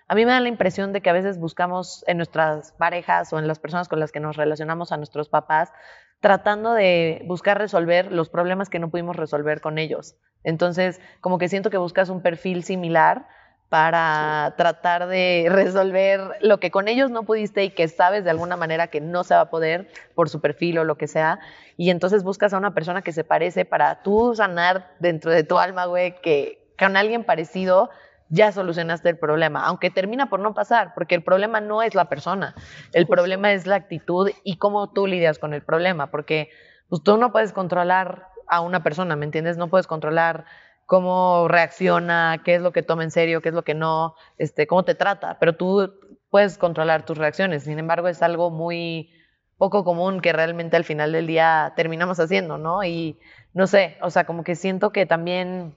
a 0.06 0.14
mí 0.14 0.26
me 0.26 0.32
da 0.32 0.40
la 0.40 0.48
impresión 0.48 0.92
de 0.92 1.00
que 1.00 1.08
a 1.08 1.14
veces 1.14 1.38
buscamos 1.38 2.04
en 2.06 2.18
nuestras 2.18 2.72
parejas 2.72 3.32
o 3.32 3.38
en 3.38 3.48
las 3.48 3.58
personas 3.58 3.88
con 3.88 4.00
las 4.00 4.12
que 4.12 4.20
nos 4.20 4.36
relacionamos 4.36 4.92
a 4.92 4.98
nuestros 4.98 5.30
papás, 5.30 5.72
tratando 6.20 6.74
de 6.74 7.22
buscar 7.24 7.56
resolver 7.56 8.12
los 8.12 8.28
problemas 8.28 8.68
que 8.68 8.78
no 8.78 8.90
pudimos 8.90 9.16
resolver 9.16 9.62
con 9.62 9.78
ellos. 9.78 10.16
Entonces, 10.44 11.00
como 11.22 11.38
que 11.38 11.48
siento 11.48 11.70
que 11.70 11.78
buscas 11.78 12.10
un 12.10 12.20
perfil 12.20 12.64
similar 12.64 13.26
para 13.72 14.52
tratar 14.58 15.06
de 15.06 15.46
resolver 15.48 16.20
lo 16.42 16.60
que 16.60 16.70
con 16.70 16.88
ellos 16.88 17.10
no 17.10 17.22
pudiste 17.22 17.64
y 17.64 17.70
que 17.70 17.88
sabes 17.88 18.22
de 18.22 18.28
alguna 18.28 18.54
manera 18.54 18.88
que 18.88 19.00
no 19.00 19.24
se 19.24 19.32
va 19.32 19.40
a 19.40 19.48
poder 19.48 19.88
por 20.14 20.28
su 20.28 20.42
perfil 20.42 20.76
o 20.76 20.84
lo 20.84 20.98
que 20.98 21.08
sea. 21.08 21.38
Y 21.78 21.88
entonces 21.88 22.22
buscas 22.22 22.52
a 22.52 22.58
una 22.58 22.74
persona 22.74 23.00
que 23.00 23.12
se 23.12 23.24
parece 23.24 23.64
para 23.64 24.02
tú 24.02 24.34
sanar 24.34 24.90
dentro 24.98 25.30
de 25.30 25.42
tu 25.42 25.56
alma, 25.56 25.86
güey, 25.86 26.20
que 26.20 26.70
con 26.78 26.98
alguien 26.98 27.24
parecido 27.24 27.88
ya 28.28 28.52
solucionaste 28.52 29.08
el 29.08 29.16
problema, 29.16 29.64
aunque 29.64 29.88
termina 29.88 30.28
por 30.28 30.40
no 30.40 30.52
pasar, 30.52 30.92
porque 30.92 31.14
el 31.14 31.22
problema 31.24 31.62
no 31.62 31.80
es 31.80 31.94
la 31.94 32.10
persona, 32.10 32.54
el 32.92 33.06
problema 33.06 33.54
es 33.54 33.66
la 33.66 33.76
actitud 33.76 34.30
y 34.44 34.58
cómo 34.58 34.90
tú 34.90 35.06
lidias 35.06 35.38
con 35.38 35.54
el 35.54 35.62
problema, 35.62 36.10
porque 36.10 36.50
pues, 36.90 37.02
tú 37.02 37.16
no 37.16 37.32
puedes 37.32 37.54
controlar 37.54 38.28
a 38.48 38.60
una 38.60 38.82
persona, 38.82 39.16
¿me 39.16 39.24
entiendes? 39.24 39.56
No 39.56 39.68
puedes 39.68 39.86
controlar 39.86 40.44
cómo 40.86 41.48
reacciona, 41.48 42.42
qué 42.44 42.56
es 42.56 42.62
lo 42.62 42.72
que 42.72 42.82
toma 42.82 43.04
en 43.04 43.10
serio, 43.10 43.40
qué 43.40 43.48
es 43.50 43.54
lo 43.54 43.64
que 43.64 43.74
no, 43.74 44.14
este, 44.38 44.66
cómo 44.66 44.84
te 44.84 44.94
trata, 44.94 45.38
pero 45.38 45.56
tú 45.56 45.92
puedes 46.30 46.58
controlar 46.58 47.04
tus 47.04 47.18
reacciones. 47.18 47.64
Sin 47.64 47.78
embargo, 47.78 48.08
es 48.08 48.22
algo 48.22 48.50
muy 48.50 49.10
poco 49.58 49.84
común 49.84 50.20
que 50.20 50.32
realmente 50.32 50.76
al 50.76 50.84
final 50.84 51.12
del 51.12 51.26
día 51.26 51.72
terminamos 51.76 52.18
haciendo, 52.18 52.58
¿no? 52.58 52.82
Y 52.82 53.18
no 53.52 53.66
sé, 53.66 53.96
o 54.00 54.10
sea, 54.10 54.24
como 54.24 54.42
que 54.42 54.56
siento 54.56 54.90
que 54.90 55.06
también 55.06 55.74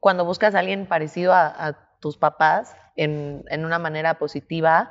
cuando 0.00 0.24
buscas 0.24 0.54
a 0.54 0.58
alguien 0.58 0.86
parecido 0.86 1.32
a, 1.32 1.78
tus 2.00 2.18
papás 2.18 2.76
en, 2.96 3.44
en, 3.48 3.64
una 3.64 3.78
manera 3.78 4.18
positiva, 4.18 4.90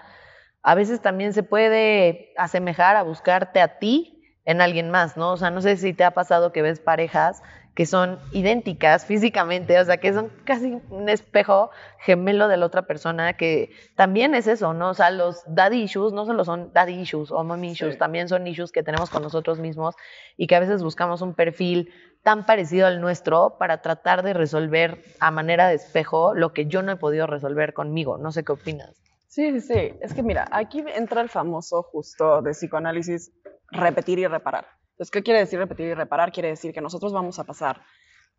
a 0.64 0.74
veces 0.74 1.00
también 1.00 1.34
se 1.34 1.44
puede 1.44 2.34
asemejar 2.38 2.96
a 2.96 3.04
buscarte 3.04 3.62
a 3.62 3.78
ti 3.78 4.24
en 4.46 4.62
alguien 4.62 4.90
más, 4.90 5.16
¿no? 5.16 5.34
O 5.34 5.38
sea, 5.38 5.52
no 5.52 5.62
sé 5.62 5.78
si 5.78 5.94
te 5.94 6.04
ha 6.04 6.12
pasado 6.12 6.52
que 6.52 6.64
ves 6.64 6.80
parejas 6.80 7.44
que 7.76 7.86
son 7.86 8.20
idénticas 8.32 9.06
físicamente, 9.06 9.80
o 9.80 9.86
sea, 9.86 9.98
que 9.98 10.14
son 10.14 10.30
casi 10.44 10.80
un 10.90 11.10
espejo 11.10 11.72
gemelo 12.00 12.48
de 12.48 12.58
la 12.58 12.68
otra 12.68 12.84
persona, 12.84 13.34
que 13.34 13.72
también 13.96 14.36
es 14.36 14.48
eso, 14.48 14.74
¿no? 14.74 14.90
O 14.90 14.94
sea, 14.94 15.10
los 15.10 15.44
daddy 15.48 15.82
issues 15.82 16.14
no 16.14 16.26
solo 16.26 16.46
son 16.46 16.72
daddy 16.74 16.94
issues 16.94 17.32
o 17.32 17.44
mommy 17.44 17.72
issues, 17.72 17.98
también 17.98 18.30
son 18.30 18.46
issues 18.46 18.72
que 18.72 18.84
tenemos 18.84 19.10
con 19.10 19.24
nosotros 19.24 19.60
mismos 19.60 19.96
y 20.38 20.48
que 20.48 20.56
a 20.56 20.60
veces 20.60 20.84
buscamos 20.84 21.22
un 21.22 21.34
perfil 21.34 21.92
tan 22.22 22.46
parecido 22.46 22.88
al 22.88 23.02
nuestro 23.02 23.58
para 23.58 23.82
tratar 23.82 24.24
de 24.24 24.34
resolver 24.34 25.04
a 25.20 25.32
manera 25.32 25.68
de 25.68 25.76
espejo 25.76 26.34
lo 26.36 26.54
que 26.54 26.68
yo 26.68 26.84
no 26.84 26.92
he 26.92 26.96
podido 26.96 27.28
resolver 27.28 27.74
conmigo. 27.74 28.18
No 28.18 28.32
sé 28.32 28.44
qué 28.44 28.52
opinas. 28.52 28.96
Sí, 29.28 29.60
sí, 29.60 29.62
sí. 29.62 29.94
Es 30.00 30.14
que 30.14 30.22
mira, 30.22 30.48
aquí 30.52 30.84
entra 30.96 31.22
el 31.22 31.30
famoso 31.30 31.82
justo 31.82 32.44
de 32.44 32.52
psicoanálisis 32.52 33.32
repetir 33.72 34.20
y 34.20 34.28
reparar. 34.28 34.68
Entonces, 34.94 35.12
¿qué 35.12 35.24
quiere 35.24 35.40
decir 35.40 35.60
repetir 35.60 35.88
y 35.88 35.94
reparar? 35.94 36.32
Quiere 36.32 36.50
decir 36.50 36.74
que 36.74 36.82
nosotros 36.82 37.14
vamos 37.14 37.40
a 37.40 37.44
pasar 37.44 37.82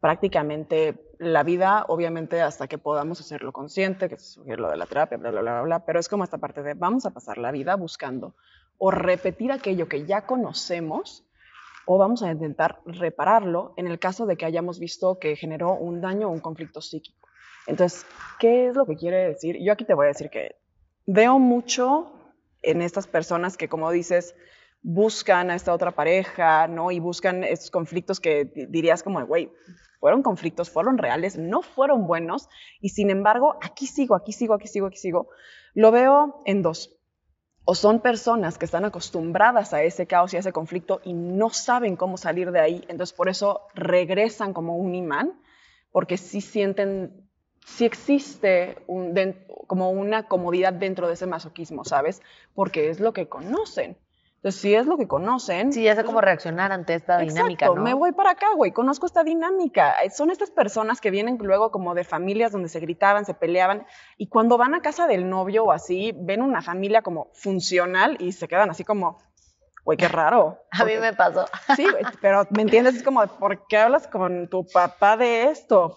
prácticamente 0.00 1.00
la 1.18 1.42
vida, 1.42 1.84
obviamente 1.88 2.42
hasta 2.42 2.66
que 2.68 2.78
podamos 2.78 3.20
hacerlo 3.20 3.52
consciente, 3.52 4.08
que 4.08 4.16
es 4.16 4.38
lo 4.44 4.68
de 4.68 4.76
la 4.76 4.86
terapia, 4.86 5.16
bla, 5.16 5.30
bla, 5.30 5.40
bla, 5.40 5.62
bla, 5.62 5.86
pero 5.86 5.98
es 5.98 6.08
como 6.08 6.24
esta 6.24 6.38
parte 6.38 6.62
de 6.62 6.74
vamos 6.74 7.06
a 7.06 7.10
pasar 7.10 7.38
la 7.38 7.50
vida 7.50 7.74
buscando 7.76 8.34
o 8.78 8.90
repetir 8.90 9.50
aquello 9.50 9.88
que 9.88 10.04
ya 10.04 10.26
conocemos 10.26 11.24
o 11.86 11.98
vamos 11.98 12.22
a 12.22 12.30
intentar 12.30 12.80
repararlo 12.84 13.74
en 13.76 13.86
el 13.86 13.98
caso 13.98 14.26
de 14.26 14.36
que 14.36 14.44
hayamos 14.44 14.78
visto 14.78 15.18
que 15.18 15.36
generó 15.36 15.74
un 15.74 16.00
daño 16.00 16.28
o 16.28 16.32
un 16.32 16.40
conflicto 16.40 16.80
psíquico. 16.80 17.28
Entonces, 17.66 18.06
¿qué 18.38 18.68
es 18.68 18.76
lo 18.76 18.86
que 18.86 18.96
quiere 18.96 19.28
decir? 19.28 19.56
Yo 19.60 19.72
aquí 19.72 19.84
te 19.84 19.94
voy 19.94 20.04
a 20.04 20.08
decir 20.08 20.30
que 20.30 20.56
veo 21.06 21.38
mucho 21.38 22.12
en 22.62 22.82
estas 22.82 23.06
personas 23.06 23.56
que, 23.56 23.68
como 23.68 23.90
dices, 23.90 24.34
buscan 24.84 25.50
a 25.50 25.54
esta 25.54 25.72
otra 25.72 25.92
pareja, 25.92 26.68
¿no? 26.68 26.90
Y 26.90 27.00
buscan 27.00 27.42
estos 27.42 27.70
conflictos 27.70 28.20
que 28.20 28.44
dirías 28.68 29.02
como, 29.02 29.24
güey, 29.26 29.50
fueron 29.98 30.22
conflictos, 30.22 30.68
fueron 30.70 30.98
reales, 30.98 31.38
no 31.38 31.62
fueron 31.62 32.06
buenos, 32.06 32.50
y 32.80 32.90
sin 32.90 33.08
embargo, 33.08 33.56
aquí 33.62 33.86
sigo, 33.86 34.14
aquí 34.14 34.32
sigo, 34.32 34.52
aquí 34.52 34.68
sigo, 34.68 34.86
aquí 34.86 34.98
sigo. 34.98 35.30
Lo 35.72 35.90
veo 35.90 36.42
en 36.44 36.60
dos. 36.60 36.94
O 37.64 37.74
son 37.74 38.00
personas 38.00 38.58
que 38.58 38.66
están 38.66 38.84
acostumbradas 38.84 39.72
a 39.72 39.82
ese 39.82 40.06
caos 40.06 40.34
y 40.34 40.36
a 40.36 40.40
ese 40.40 40.52
conflicto 40.52 41.00
y 41.02 41.14
no 41.14 41.48
saben 41.48 41.96
cómo 41.96 42.18
salir 42.18 42.52
de 42.52 42.60
ahí, 42.60 42.84
entonces 42.88 43.16
por 43.16 43.30
eso 43.30 43.62
regresan 43.74 44.52
como 44.52 44.76
un 44.76 44.94
imán, 44.94 45.40
porque 45.92 46.18
sí 46.18 46.42
sienten, 46.42 47.26
sí 47.64 47.86
existe 47.86 48.84
como 49.66 49.90
una 49.92 50.28
comodidad 50.28 50.74
dentro 50.74 51.08
de 51.08 51.14
ese 51.14 51.26
masoquismo, 51.26 51.86
¿sabes? 51.86 52.20
Porque 52.54 52.90
es 52.90 53.00
lo 53.00 53.14
que 53.14 53.30
conocen. 53.30 53.96
Entonces, 54.44 54.60
si 54.60 54.74
es 54.74 54.84
lo 54.84 54.98
que 54.98 55.08
conocen. 55.08 55.72
Sí, 55.72 55.84
ya 55.84 55.96
sé 55.96 56.04
cómo 56.04 56.20
reaccionar 56.20 56.70
ante 56.70 56.92
esta 56.92 57.16
dinámica. 57.16 57.64
¿no? 57.64 57.76
me 57.76 57.94
voy 57.94 58.12
para 58.12 58.32
acá, 58.32 58.48
güey, 58.54 58.72
conozco 58.72 59.06
esta 59.06 59.24
dinámica. 59.24 59.94
Son 60.14 60.30
estas 60.30 60.50
personas 60.50 61.00
que 61.00 61.10
vienen 61.10 61.38
luego 61.40 61.70
como 61.70 61.94
de 61.94 62.04
familias 62.04 62.52
donde 62.52 62.68
se 62.68 62.78
gritaban, 62.78 63.24
se 63.24 63.32
peleaban, 63.32 63.86
y 64.18 64.26
cuando 64.26 64.58
van 64.58 64.74
a 64.74 64.82
casa 64.82 65.06
del 65.06 65.30
novio 65.30 65.64
o 65.64 65.72
así, 65.72 66.12
ven 66.14 66.42
una 66.42 66.60
familia 66.60 67.00
como 67.00 67.30
funcional 67.32 68.18
y 68.20 68.32
se 68.32 68.46
quedan 68.46 68.68
así 68.68 68.84
como, 68.84 69.18
güey, 69.82 69.96
qué 69.96 70.08
raro. 70.08 70.66
a 70.72 70.84
mí 70.84 70.92
me 71.00 71.14
pasó. 71.14 71.46
Sí, 71.74 71.86
pero 72.20 72.46
¿me 72.50 72.60
entiendes? 72.60 72.96
Es 72.96 73.02
como, 73.02 73.26
¿por 73.26 73.66
qué 73.66 73.78
hablas 73.78 74.06
con 74.08 74.50
tu 74.50 74.66
papá 74.66 75.16
de 75.16 75.44
esto? 75.44 75.96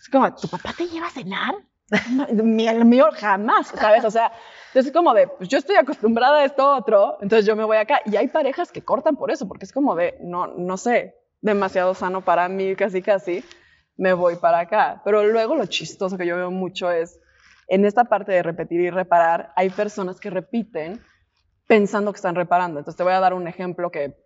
Es 0.00 0.08
como, 0.08 0.32
¿tu 0.36 0.46
papá 0.46 0.72
te 0.72 0.86
lleva 0.86 1.08
a 1.08 1.10
cenar? 1.10 1.56
el 2.28 2.84
mío 2.84 3.08
jamás, 3.12 3.68
¿sabes? 3.68 4.04
O 4.04 4.10
sea, 4.12 4.30
entonces 4.68 4.86
es 4.86 4.92
como 4.92 5.14
de, 5.14 5.28
pues 5.28 5.48
yo 5.48 5.58
estoy 5.58 5.76
acostumbrada 5.76 6.40
a 6.40 6.44
esto 6.44 6.76
otro, 6.76 7.18
entonces 7.20 7.46
yo 7.46 7.56
me 7.56 7.64
voy 7.64 7.78
acá. 7.78 8.00
Y 8.04 8.16
hay 8.16 8.28
parejas 8.28 8.70
que 8.70 8.82
cortan 8.82 9.16
por 9.16 9.30
eso, 9.30 9.48
porque 9.48 9.64
es 9.64 9.72
como 9.72 9.94
de, 9.94 10.18
no, 10.20 10.46
no 10.46 10.76
sé, 10.76 11.16
demasiado 11.40 11.94
sano 11.94 12.20
para 12.20 12.48
mí, 12.48 12.76
casi 12.76 13.00
casi, 13.00 13.42
me 13.96 14.12
voy 14.12 14.36
para 14.36 14.60
acá. 14.60 15.00
Pero 15.04 15.24
luego 15.24 15.54
lo 15.54 15.66
chistoso 15.66 16.18
que 16.18 16.26
yo 16.26 16.36
veo 16.36 16.50
mucho 16.50 16.90
es, 16.90 17.18
en 17.66 17.84
esta 17.84 18.04
parte 18.04 18.32
de 18.32 18.42
repetir 18.42 18.80
y 18.80 18.90
reparar, 18.90 19.52
hay 19.56 19.70
personas 19.70 20.20
que 20.20 20.30
repiten 20.30 21.00
pensando 21.66 22.12
que 22.12 22.16
están 22.16 22.34
reparando. 22.34 22.78
Entonces 22.78 22.96
te 22.96 23.04
voy 23.04 23.12
a 23.12 23.20
dar 23.20 23.34
un 23.34 23.48
ejemplo 23.48 23.90
que 23.90 24.16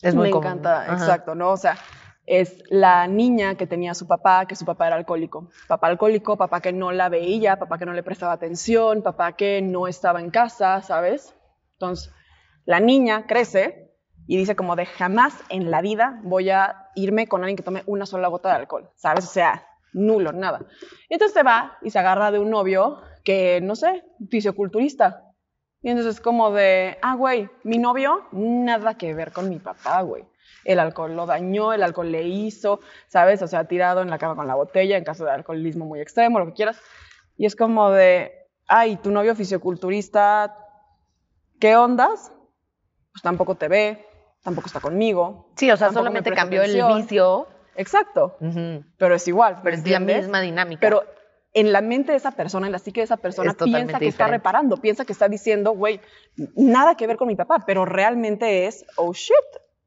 es 0.00 0.14
muy 0.14 0.30
me 0.30 0.36
encanta, 0.36 0.92
exacto, 0.92 1.34
¿no? 1.34 1.50
O 1.50 1.56
sea, 1.56 1.76
es 2.26 2.62
la 2.70 3.06
niña 3.08 3.56
que 3.56 3.66
tenía 3.66 3.92
a 3.92 3.94
su 3.94 4.06
papá, 4.06 4.46
que 4.46 4.54
su 4.54 4.64
papá 4.64 4.86
era 4.86 4.96
alcohólico. 4.96 5.50
Papá 5.68 5.88
alcohólico, 5.88 6.36
papá 6.36 6.60
que 6.60 6.72
no 6.72 6.92
la 6.92 7.08
veía, 7.08 7.58
papá 7.58 7.78
que 7.78 7.86
no 7.86 7.92
le 7.92 8.02
prestaba 8.02 8.32
atención, 8.32 9.02
papá 9.02 9.32
que 9.32 9.60
no 9.60 9.88
estaba 9.88 10.20
en 10.20 10.30
casa, 10.30 10.80
¿sabes? 10.82 11.34
Entonces, 11.74 12.12
la 12.64 12.80
niña 12.80 13.26
crece 13.26 13.90
y 14.26 14.36
dice 14.36 14.54
como 14.54 14.76
de 14.76 14.86
jamás 14.86 15.34
en 15.48 15.70
la 15.70 15.82
vida 15.82 16.20
voy 16.22 16.50
a 16.50 16.90
irme 16.94 17.26
con 17.26 17.42
alguien 17.42 17.56
que 17.56 17.64
tome 17.64 17.82
una 17.86 18.06
sola 18.06 18.28
gota 18.28 18.50
de 18.50 18.56
alcohol, 18.56 18.90
¿sabes? 18.94 19.24
O 19.24 19.30
sea, 19.30 19.66
nulo, 19.92 20.32
nada. 20.32 20.60
Y 21.08 21.14
entonces 21.14 21.34
se 21.34 21.42
va 21.42 21.76
y 21.82 21.90
se 21.90 21.98
agarra 21.98 22.30
de 22.30 22.38
un 22.38 22.50
novio 22.50 23.00
que, 23.24 23.60
no 23.60 23.74
sé, 23.74 24.04
fisioculturista. 24.30 25.28
Y 25.82 25.90
entonces 25.90 26.14
es 26.14 26.20
como 26.20 26.52
de, 26.52 26.98
ah, 27.02 27.16
güey, 27.16 27.50
mi 27.64 27.78
novio, 27.78 28.28
nada 28.30 28.94
que 28.94 29.12
ver 29.12 29.32
con 29.32 29.48
mi 29.48 29.58
papá, 29.58 30.02
güey 30.02 30.24
el 30.64 30.78
alcohol 30.78 31.16
lo 31.16 31.26
dañó, 31.26 31.72
el 31.72 31.82
alcohol 31.82 32.10
le 32.10 32.22
hizo, 32.22 32.80
¿sabes? 33.08 33.42
O 33.42 33.46
sea, 33.46 33.64
tirado 33.64 34.02
en 34.02 34.10
la 34.10 34.18
cama 34.18 34.36
con 34.36 34.46
la 34.46 34.54
botella 34.54 34.96
en 34.96 35.04
caso 35.04 35.24
de 35.24 35.30
alcoholismo 35.30 35.86
muy 35.86 36.00
extremo, 36.00 36.38
lo 36.38 36.46
que 36.46 36.54
quieras. 36.54 36.80
Y 37.36 37.46
es 37.46 37.56
como 37.56 37.90
de, 37.90 38.32
ay, 38.66 38.96
tu 38.96 39.10
novio 39.10 39.34
fisioculturista, 39.34 40.56
¿qué 41.58 41.76
ondas? 41.76 42.32
Pues 43.12 43.22
tampoco 43.22 43.54
te 43.54 43.68
ve, 43.68 44.06
tampoco 44.42 44.66
está 44.66 44.80
conmigo. 44.80 45.48
Sí, 45.56 45.70
o 45.70 45.76
sea, 45.76 45.92
solamente 45.92 46.32
cambió 46.32 46.62
el 46.62 46.82
vicio. 46.96 47.48
Exacto, 47.74 48.36
pero 48.98 49.14
es 49.14 49.26
igual. 49.28 49.60
Pero 49.62 49.76
es 49.76 49.86
la 49.86 50.00
misma 50.00 50.40
dinámica. 50.40 50.80
Pero 50.80 51.04
en 51.54 51.72
la 51.72 51.80
mente 51.80 52.12
de 52.12 52.18
esa 52.18 52.30
persona, 52.30 52.66
en 52.66 52.72
la 52.72 52.78
psique 52.78 53.00
de 53.00 53.04
esa 53.04 53.16
persona, 53.16 53.54
piensa 53.54 53.98
que 53.98 54.08
está 54.08 54.26
reparando, 54.26 54.76
piensa 54.76 55.04
que 55.04 55.12
está 55.12 55.28
diciendo, 55.28 55.72
güey, 55.72 56.00
nada 56.56 56.96
que 56.96 57.06
ver 57.06 57.16
con 57.16 57.28
mi 57.28 57.36
papá, 57.36 57.64
pero 57.66 57.84
realmente 57.84 58.66
es, 58.66 58.84
oh 58.96 59.12
shit, 59.12 59.34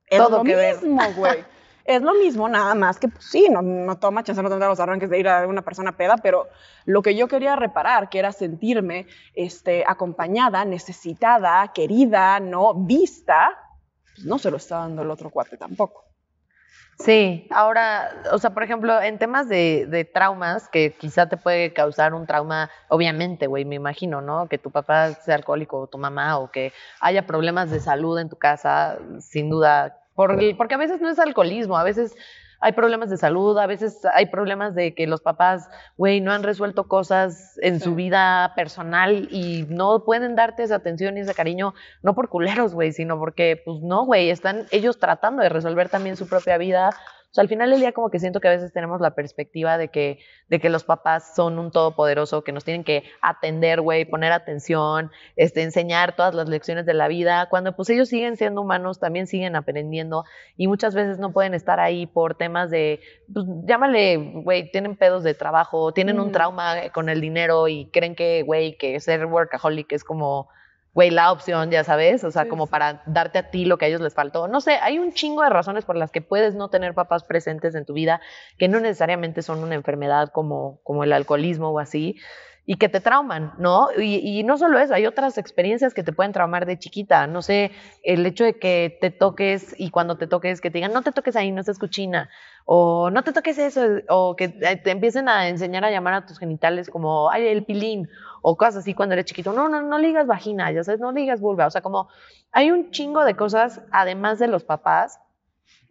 es 0.08 0.20
lo 0.30 0.44
mismo, 0.44 1.02
güey. 1.16 1.44
es 1.86 2.02
lo 2.02 2.16
mismo, 2.16 2.50
nada 2.50 2.74
más 2.74 3.00
que, 3.00 3.08
pues, 3.08 3.26
sí, 3.26 3.48
no, 3.50 3.62
no 3.62 3.98
toma 4.00 4.24
chance, 4.24 4.42
no 4.42 4.50
tendrá 4.50 4.68
los 4.68 4.80
arranques 4.80 5.10
de 5.10 5.20
ir 5.20 5.28
a 5.28 5.48
una 5.48 5.62
persona 5.62 5.96
peda, 5.96 6.18
pero 6.18 6.48
lo 6.86 7.02
que 7.04 7.16
yo 7.16 7.28
quería 7.28 7.56
reparar, 7.56 8.10
que 8.10 8.20
era 8.20 8.32
sentirme 8.32 9.06
este, 9.36 9.84
acompañada, 9.88 10.66
necesitada, 10.66 11.72
querida, 11.74 12.40
no 12.40 12.74
vista, 12.74 13.52
pues 14.16 14.26
no 14.26 14.40
se 14.40 14.50
lo 14.50 14.58
está 14.58 14.80
dando 14.80 15.04
el 15.04 15.12
otro 15.12 15.30
cuate 15.30 15.58
tampoco. 15.58 16.06
Sí, 16.98 17.48
ahora, 17.52 18.10
o 18.32 18.38
sea, 18.38 18.52
por 18.52 18.64
ejemplo, 18.64 19.02
en 19.02 19.20
temas 19.20 19.50
de, 19.50 19.86
de 19.86 20.06
traumas, 20.06 20.70
que 20.70 20.96
quizá 20.98 21.28
te 21.28 21.36
puede 21.36 21.74
causar 21.74 22.14
un 22.14 22.26
trauma, 22.26 22.70
obviamente, 22.88 23.48
güey, 23.48 23.66
me 23.66 23.76
imagino, 23.76 24.22
¿no? 24.22 24.48
Que 24.48 24.58
tu 24.58 24.72
papá 24.72 25.12
sea 25.14 25.36
alcohólico 25.36 25.78
o 25.78 25.88
tu 25.88 25.98
mamá, 25.98 26.40
o 26.40 26.52
que 26.52 26.72
haya 27.02 27.28
problemas 27.28 27.70
de 27.70 27.82
salud 27.82 28.18
en 28.18 28.30
tu 28.30 28.38
casa, 28.38 28.98
sin 29.20 29.50
duda, 29.50 30.00
porque 30.16 30.76
a 30.76 30.78
veces 30.78 31.02
no 31.02 31.10
es 31.10 31.20
alcoholismo, 31.20 31.78
a 31.78 31.84
veces 31.84 32.16
hay 32.60 32.74
problemas 32.74 33.10
de 33.10 33.18
salud, 33.18 33.58
a 33.58 33.68
veces 33.68 34.00
hay 34.14 34.28
problemas 34.28 34.76
de 34.76 34.94
que 34.94 35.08
los 35.08 35.22
papás, 35.22 35.70
güey, 35.98 36.22
no 36.22 36.32
han 36.32 36.44
resuelto 36.44 36.88
cosas 36.88 37.60
en 37.62 37.80
su 37.80 37.96
vida 37.96 38.54
personal 38.56 39.28
y 39.32 39.66
no 39.70 40.04
pueden 40.04 40.36
darte 40.36 40.64
esa 40.64 40.76
atención 40.76 41.18
y 41.18 41.22
ese 41.22 41.34
cariño, 41.34 41.74
no 42.02 42.16
por 42.16 42.30
culeros, 42.30 42.74
güey, 42.74 42.92
sino 42.92 43.18
porque, 43.20 43.62
pues 43.64 43.82
no, 43.82 44.06
güey, 44.06 44.30
están 44.30 44.66
ellos 44.72 45.00
tratando 45.00 45.44
de 45.44 45.50
resolver 45.50 45.90
también 45.90 46.16
su 46.16 46.28
propia 46.28 46.58
vida 46.58 46.92
sea, 47.36 47.42
al 47.42 47.50
final 47.50 47.70
del 47.70 47.82
día 47.82 47.92
como 47.92 48.10
que 48.10 48.20
siento 48.20 48.40
que 48.40 48.48
a 48.48 48.52
veces 48.52 48.72
tenemos 48.72 49.02
la 49.02 49.14
perspectiva 49.14 49.78
de 49.78 49.90
que, 49.90 50.20
de 50.48 50.60
que 50.60 50.70
los 50.70 50.86
papás 50.86 51.36
son 51.36 51.60
un 51.60 51.70
todopoderoso, 51.70 52.44
que 52.44 52.54
nos 52.54 52.64
tienen 52.64 52.86
que 52.86 53.04
atender, 53.22 53.82
güey, 53.82 54.06
poner 54.06 54.32
atención, 54.32 55.12
este, 55.36 55.62
enseñar 55.62 56.16
todas 56.16 56.34
las 56.34 56.48
lecciones 56.48 56.86
de 56.86 56.94
la 56.94 57.10
vida, 57.10 57.48
cuando 57.50 57.76
pues 57.76 57.90
ellos 57.90 58.08
siguen 58.08 58.38
siendo 58.38 58.62
humanos, 58.62 59.00
también 59.00 59.28
siguen 59.28 59.56
aprendiendo 59.56 60.24
y 60.56 60.68
muchas 60.68 60.96
veces 60.96 61.20
no 61.20 61.34
pueden 61.34 61.54
estar 61.54 61.80
ahí 61.80 62.06
por 62.06 62.36
temas 62.36 62.70
de, 62.70 63.02
pues 63.34 63.46
llámale, 63.66 64.16
güey, 64.18 64.72
tienen 64.72 64.96
pedos 64.96 65.24
de 65.24 65.34
trabajo, 65.34 65.92
tienen 65.92 66.20
un 66.20 66.32
trauma 66.32 66.90
con 66.94 67.10
el 67.10 67.20
dinero 67.20 67.68
y 67.68 67.88
creen 67.92 68.16
que, 68.16 68.44
güey, 68.44 68.78
que 68.78 69.00
ser 69.02 69.26
workaholic 69.26 69.92
es 69.92 70.06
como 70.06 70.48
güey, 70.96 71.12
la 71.12 71.34
opción, 71.34 71.72
ya 71.72 71.84
sabes, 71.84 72.24
o 72.24 72.32
sea, 72.32 72.48
como 72.48 72.68
para 72.68 73.04
darte 73.06 73.38
a 73.38 73.52
ti 73.52 73.66
lo 73.66 73.78
que 73.78 73.84
a 73.84 73.88
ellos 73.90 74.00
les 74.00 74.14
faltó. 74.14 74.48
No 74.48 74.62
sé, 74.62 74.80
hay 74.82 74.98
un 74.98 75.12
chingo 75.12 75.44
de 75.44 75.50
razones 75.50 75.84
por 75.84 75.98
las 75.98 76.10
que 76.10 76.22
puedes 76.22 76.56
no 76.56 76.70
tener 76.70 76.94
papás 76.94 77.26
presentes 77.26 77.76
en 77.76 77.84
tu 77.84 77.92
vida, 77.92 78.22
que 78.58 78.70
no 78.70 78.80
necesariamente 78.80 79.42
son 79.42 79.62
una 79.62 79.76
enfermedad 79.76 80.30
como, 80.32 80.80
como 80.84 81.04
el 81.04 81.12
alcoholismo 81.12 81.72
o 81.72 81.80
así. 81.80 82.16
Y 82.68 82.78
que 82.78 82.90
te 82.90 83.00
trauman, 83.00 83.54
¿no? 83.60 83.90
Y, 83.96 84.44
no 84.44 84.58
solo 84.58 84.80
eso, 84.80 84.96
hay 84.96 85.06
otras 85.06 85.38
experiencias 85.38 85.94
que 85.94 86.04
te 86.04 86.14
pueden 86.14 86.34
traumar 86.34 86.66
de 86.66 86.80
chiquita, 86.80 87.28
no 87.28 87.44
sé, 87.44 87.72
el 88.04 88.26
hecho 88.26 88.44
de 88.44 88.58
que 88.58 88.98
te 89.00 89.12
toques 89.12 89.76
y 89.78 89.92
cuando 89.92 90.18
te 90.18 90.26
toques 90.26 90.62
que 90.62 90.72
te 90.72 90.80
digan, 90.80 90.92
no 90.92 91.04
te 91.04 91.12
toques 91.12 91.36
ahí, 91.36 91.52
no 91.52 91.62
seas 91.62 91.78
cochina, 91.78 92.30
o 92.66 93.12
no 93.12 93.24
te 93.24 93.34
toques 93.34 93.60
eso, 93.60 93.82
o 94.10 94.36
que 94.36 94.50
te 94.50 94.90
empiecen 94.90 95.30
a 95.30 95.48
enseñar 95.48 95.86
a 95.86 95.92
llamar 95.92 96.16
a 96.16 96.26
tus 96.26 96.40
genitales 96.40 96.90
como, 96.90 97.30
ay, 97.30 97.48
el 97.48 97.66
pilín, 97.66 98.10
o 98.42 98.58
cosas 98.58 98.78
así 98.78 98.96
cuando 98.96 99.14
eres 99.14 99.26
chiquito, 99.26 99.54
no, 99.54 99.70
no, 99.70 99.84
no 99.84 100.00
ligas 100.00 100.26
vagina, 100.26 100.72
ya 100.72 100.84
sabes, 100.84 101.00
no 101.00 101.12
ligas 101.12 101.40
vulva, 101.42 101.68
o 101.68 101.72
sea, 101.72 101.82
como 101.82 102.10
hay 102.52 102.72
un 102.72 102.90
chingo 102.90 103.26
de 103.26 103.36
cosas, 103.36 103.82
además 103.92 104.40
de 104.40 104.48
los 104.48 104.64
papás, 104.64 105.20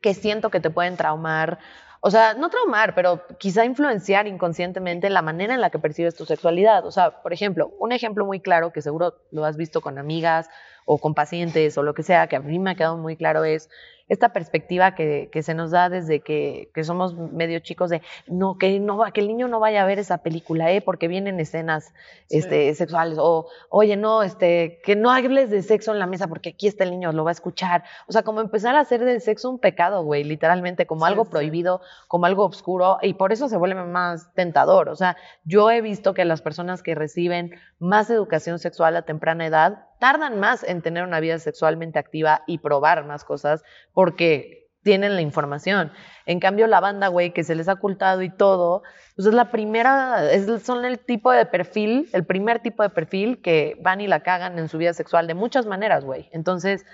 que 0.00 0.12
siento 0.12 0.50
que 0.50 0.60
te 0.60 0.70
pueden 0.70 0.96
traumar 0.96 1.58
o 2.06 2.10
sea, 2.10 2.34
no 2.34 2.50
traumar, 2.50 2.94
pero 2.94 3.22
quizá 3.38 3.64
influenciar 3.64 4.26
inconscientemente 4.26 5.08
la 5.08 5.22
manera 5.22 5.54
en 5.54 5.62
la 5.62 5.70
que 5.70 5.78
percibes 5.78 6.14
tu 6.14 6.26
sexualidad. 6.26 6.84
O 6.84 6.90
sea, 6.90 7.22
por 7.22 7.32
ejemplo, 7.32 7.72
un 7.78 7.92
ejemplo 7.92 8.26
muy 8.26 8.40
claro 8.40 8.74
que 8.74 8.82
seguro 8.82 9.14
lo 9.30 9.46
has 9.46 9.56
visto 9.56 9.80
con 9.80 9.96
amigas 9.96 10.50
o 10.84 10.98
con 10.98 11.14
pacientes 11.14 11.78
o 11.78 11.82
lo 11.82 11.94
que 11.94 12.02
sea, 12.02 12.26
que 12.26 12.36
a 12.36 12.40
mí 12.40 12.58
me 12.58 12.72
ha 12.72 12.74
quedado 12.74 12.98
muy 12.98 13.16
claro 13.16 13.44
es 13.44 13.70
esta 14.08 14.32
perspectiva 14.32 14.94
que, 14.94 15.28
que 15.32 15.42
se 15.42 15.54
nos 15.54 15.70
da 15.70 15.88
desde 15.88 16.20
que, 16.20 16.70
que, 16.74 16.84
somos 16.84 17.14
medio 17.14 17.58
chicos 17.60 17.90
de 17.90 18.02
no 18.26 18.58
que 18.58 18.78
no 18.78 19.02
que 19.12 19.20
el 19.20 19.28
niño 19.28 19.48
no 19.48 19.60
vaya 19.60 19.82
a 19.82 19.86
ver 19.86 19.98
esa 19.98 20.18
película 20.18 20.70
eh 20.70 20.82
porque 20.82 21.08
vienen 21.08 21.40
escenas 21.40 21.92
este 22.28 22.74
sexuales 22.74 23.18
o 23.18 23.48
oye 23.70 23.96
no 23.96 24.22
este 24.22 24.80
que 24.84 24.96
no 24.96 25.10
hables 25.10 25.50
de 25.50 25.62
sexo 25.62 25.92
en 25.92 25.98
la 25.98 26.06
mesa 26.06 26.26
porque 26.28 26.50
aquí 26.50 26.66
está 26.66 26.84
el 26.84 26.90
niño 26.90 27.12
lo 27.12 27.24
va 27.24 27.30
a 27.30 27.32
escuchar 27.32 27.84
o 28.06 28.12
sea 28.12 28.22
como 28.22 28.40
empezar 28.40 28.76
a 28.76 28.80
hacer 28.80 29.04
del 29.04 29.20
sexo 29.20 29.48
un 29.48 29.58
pecado 29.58 30.02
güey 30.02 30.24
literalmente 30.24 30.86
como 30.86 31.06
algo 31.06 31.24
prohibido 31.24 31.80
como 32.08 32.26
algo 32.26 32.44
oscuro 32.44 32.98
y 33.02 33.14
por 33.14 33.32
eso 33.32 33.48
se 33.48 33.56
vuelve 33.56 33.82
más 33.84 34.32
tentador. 34.34 34.88
O 34.88 34.96
sea 34.96 35.16
yo 35.44 35.70
he 35.70 35.80
visto 35.80 36.14
que 36.14 36.24
las 36.24 36.42
personas 36.42 36.82
que 36.82 36.94
reciben 36.94 37.52
más 37.78 38.10
educación 38.10 38.58
sexual 38.58 38.96
a 38.96 39.02
temprana 39.02 39.46
edad 39.46 39.86
tardan 39.98 40.40
más 40.40 40.62
en 40.64 40.82
tener 40.82 41.04
una 41.04 41.20
vida 41.20 41.38
sexualmente 41.38 41.98
activa 41.98 42.42
y 42.46 42.58
probar 42.58 43.04
más 43.04 43.24
cosas 43.24 43.62
porque 43.92 44.64
tienen 44.84 45.14
la 45.14 45.22
información. 45.22 45.90
En 46.26 46.38
cambio, 46.38 46.66
la 46.68 46.78
banda, 46.78 47.08
güey, 47.08 47.32
que 47.32 47.42
se 47.42 47.54
les 47.54 47.68
ha 47.68 47.72
ocultado 47.72 48.22
y 48.22 48.30
todo, 48.30 48.82
pues 49.16 49.26
es 49.26 49.34
la 49.34 49.50
primera, 49.50 50.22
son 50.62 50.84
el 50.84 50.98
tipo 51.00 51.32
de 51.32 51.46
perfil, 51.46 52.08
el 52.12 52.24
primer 52.24 52.60
tipo 52.60 52.82
de 52.82 52.90
perfil 52.90 53.40
que 53.42 53.76
van 53.80 54.00
y 54.00 54.06
la 54.06 54.20
cagan 54.20 54.58
en 54.58 54.68
su 54.68 54.78
vida 54.78 54.92
sexual 54.92 55.26
de 55.26 55.34
muchas 55.34 55.66
maneras, 55.66 56.04
güey. 56.04 56.28
Entonces, 56.32 56.84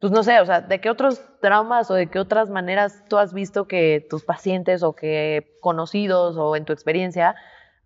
pues 0.00 0.12
no 0.12 0.22
sé, 0.22 0.40
o 0.40 0.46
sea, 0.46 0.62
¿de 0.62 0.80
qué 0.80 0.88
otros 0.88 1.22
traumas 1.40 1.90
o 1.90 1.94
de 1.94 2.08
qué 2.08 2.18
otras 2.18 2.48
maneras 2.48 3.04
tú 3.08 3.18
has 3.18 3.34
visto 3.34 3.66
que 3.66 4.06
tus 4.08 4.24
pacientes 4.24 4.82
o 4.82 4.94
que 4.94 5.58
conocidos 5.60 6.36
o 6.36 6.56
en 6.56 6.64
tu 6.64 6.72
experiencia 6.72 7.34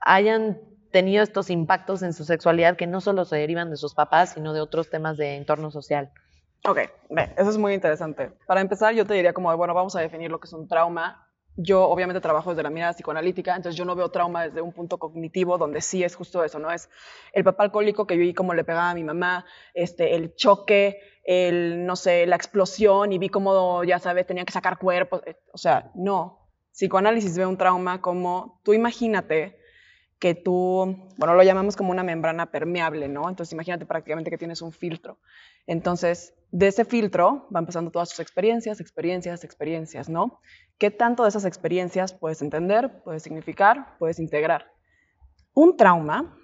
hayan 0.01 0.61
tenido 0.97 1.23
estos 1.23 1.51
impactos 1.51 2.03
en 2.03 2.15
su 2.15 2.25
sexualidad 2.25 2.75
que 2.75 2.87
no 2.87 3.03
solo 3.03 3.27
se 3.27 3.37
derivan 3.37 3.69
de 3.69 3.77
sus 3.77 3.93
papás, 3.93 4.33
sino 4.33 4.55
de 4.55 4.63
otros 4.63 4.89
temas 4.89 5.19
de 5.19 5.37
entorno 5.37 5.71
social. 5.71 6.11
Ok, 6.67 6.79
eso 7.37 7.51
es 7.51 7.59
muy 7.59 7.75
interesante. 7.75 8.31
Para 8.47 8.63
empezar, 8.63 8.95
yo 8.95 9.05
te 9.05 9.13
diría 9.13 9.35
como, 9.35 9.55
bueno, 9.59 9.75
vamos 9.75 9.95
a 9.95 10.01
definir 10.01 10.31
lo 10.31 10.41
que 10.41 10.47
es 10.47 10.55
un 10.55 10.67
trauma. 10.67 11.29
Yo 11.55 11.87
obviamente 11.87 12.23
trabajo 12.23 12.49
desde 12.49 12.63
la 12.63 12.71
mirada 12.71 12.95
psicoanalítica, 12.95 13.55
entonces 13.55 13.77
yo 13.77 13.85
no 13.85 13.95
veo 13.95 14.09
trauma 14.11 14.45
desde 14.45 14.63
un 14.63 14.73
punto 14.73 14.97
cognitivo 14.97 15.59
donde 15.59 15.83
sí 15.83 16.03
es 16.03 16.17
justo 16.17 16.43
eso, 16.43 16.59
¿no? 16.59 16.71
Es 16.71 16.89
el 17.35 17.45
papá 17.45 17.65
alcohólico 17.65 18.07
que 18.07 18.15
yo 18.15 18.21
vi 18.21 18.33
cómo 18.33 18.55
le 18.55 18.65
pegaba 18.65 18.89
a 18.89 18.95
mi 18.95 19.05
mamá, 19.05 19.45
este, 19.75 20.15
el 20.15 20.35
choque, 20.35 20.99
el, 21.25 21.85
no 21.85 21.95
sé, 21.95 22.27
la 22.27 22.37
explosión 22.37 23.13
y 23.13 23.19
vi 23.19 23.29
cómo, 23.29 23.85
ya 23.85 23.99
sabes, 23.99 24.27
tenía 24.27 24.47
que 24.47 24.53
sacar 24.55 24.79
cuerpos. 24.79 25.21
Eh, 25.27 25.37
o 25.53 25.59
sea, 25.59 25.91
no. 25.95 26.49
Psicoanálisis 26.73 27.37
ve 27.37 27.45
un 27.45 27.59
trauma 27.59 28.01
como, 28.01 28.63
tú 28.65 28.73
imagínate 28.73 29.59
que 30.19 30.35
tú, 30.35 30.97
bueno, 31.19 31.35
lo 31.35 31.43
llamamos 31.43 31.77
como 31.77 31.91
una 31.91 32.03
membrana 32.03 32.51
permeable, 32.51 33.09
¿no? 33.09 33.29
Entonces 33.29 33.53
imagínate 33.53 33.85
prácticamente 33.85 34.31
que 34.31 34.39
tienes 34.39 34.63
un 34.63 34.73
filtro. 34.73 35.19
Entonces, 35.67 36.35
de 36.51 36.69
ese 36.69 36.85
filtro 36.85 37.47
van 37.51 37.67
pasando 37.67 37.91
todas 37.91 38.11
tus 38.11 38.21
experiencias, 38.21 38.81
experiencias, 38.81 39.45
experiencias, 39.45 40.09
¿no? 40.09 40.41
¿Qué 40.79 40.91
tanto 40.91 41.25
de 41.25 41.29
esas 41.29 41.45
experiencias 41.45 42.15
puedes 42.15 42.41
entender, 42.41 43.03
puedes 43.05 43.23
significar, 43.23 43.97
puedes 43.99 44.19
integrar? 44.19 44.73
Un 45.53 45.77
trauma, 45.77 46.35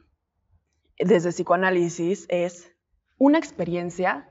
desde 0.98 1.30
psicoanálisis, 1.30 2.26
es 2.28 2.70
una 3.16 3.38
experiencia 3.38 4.28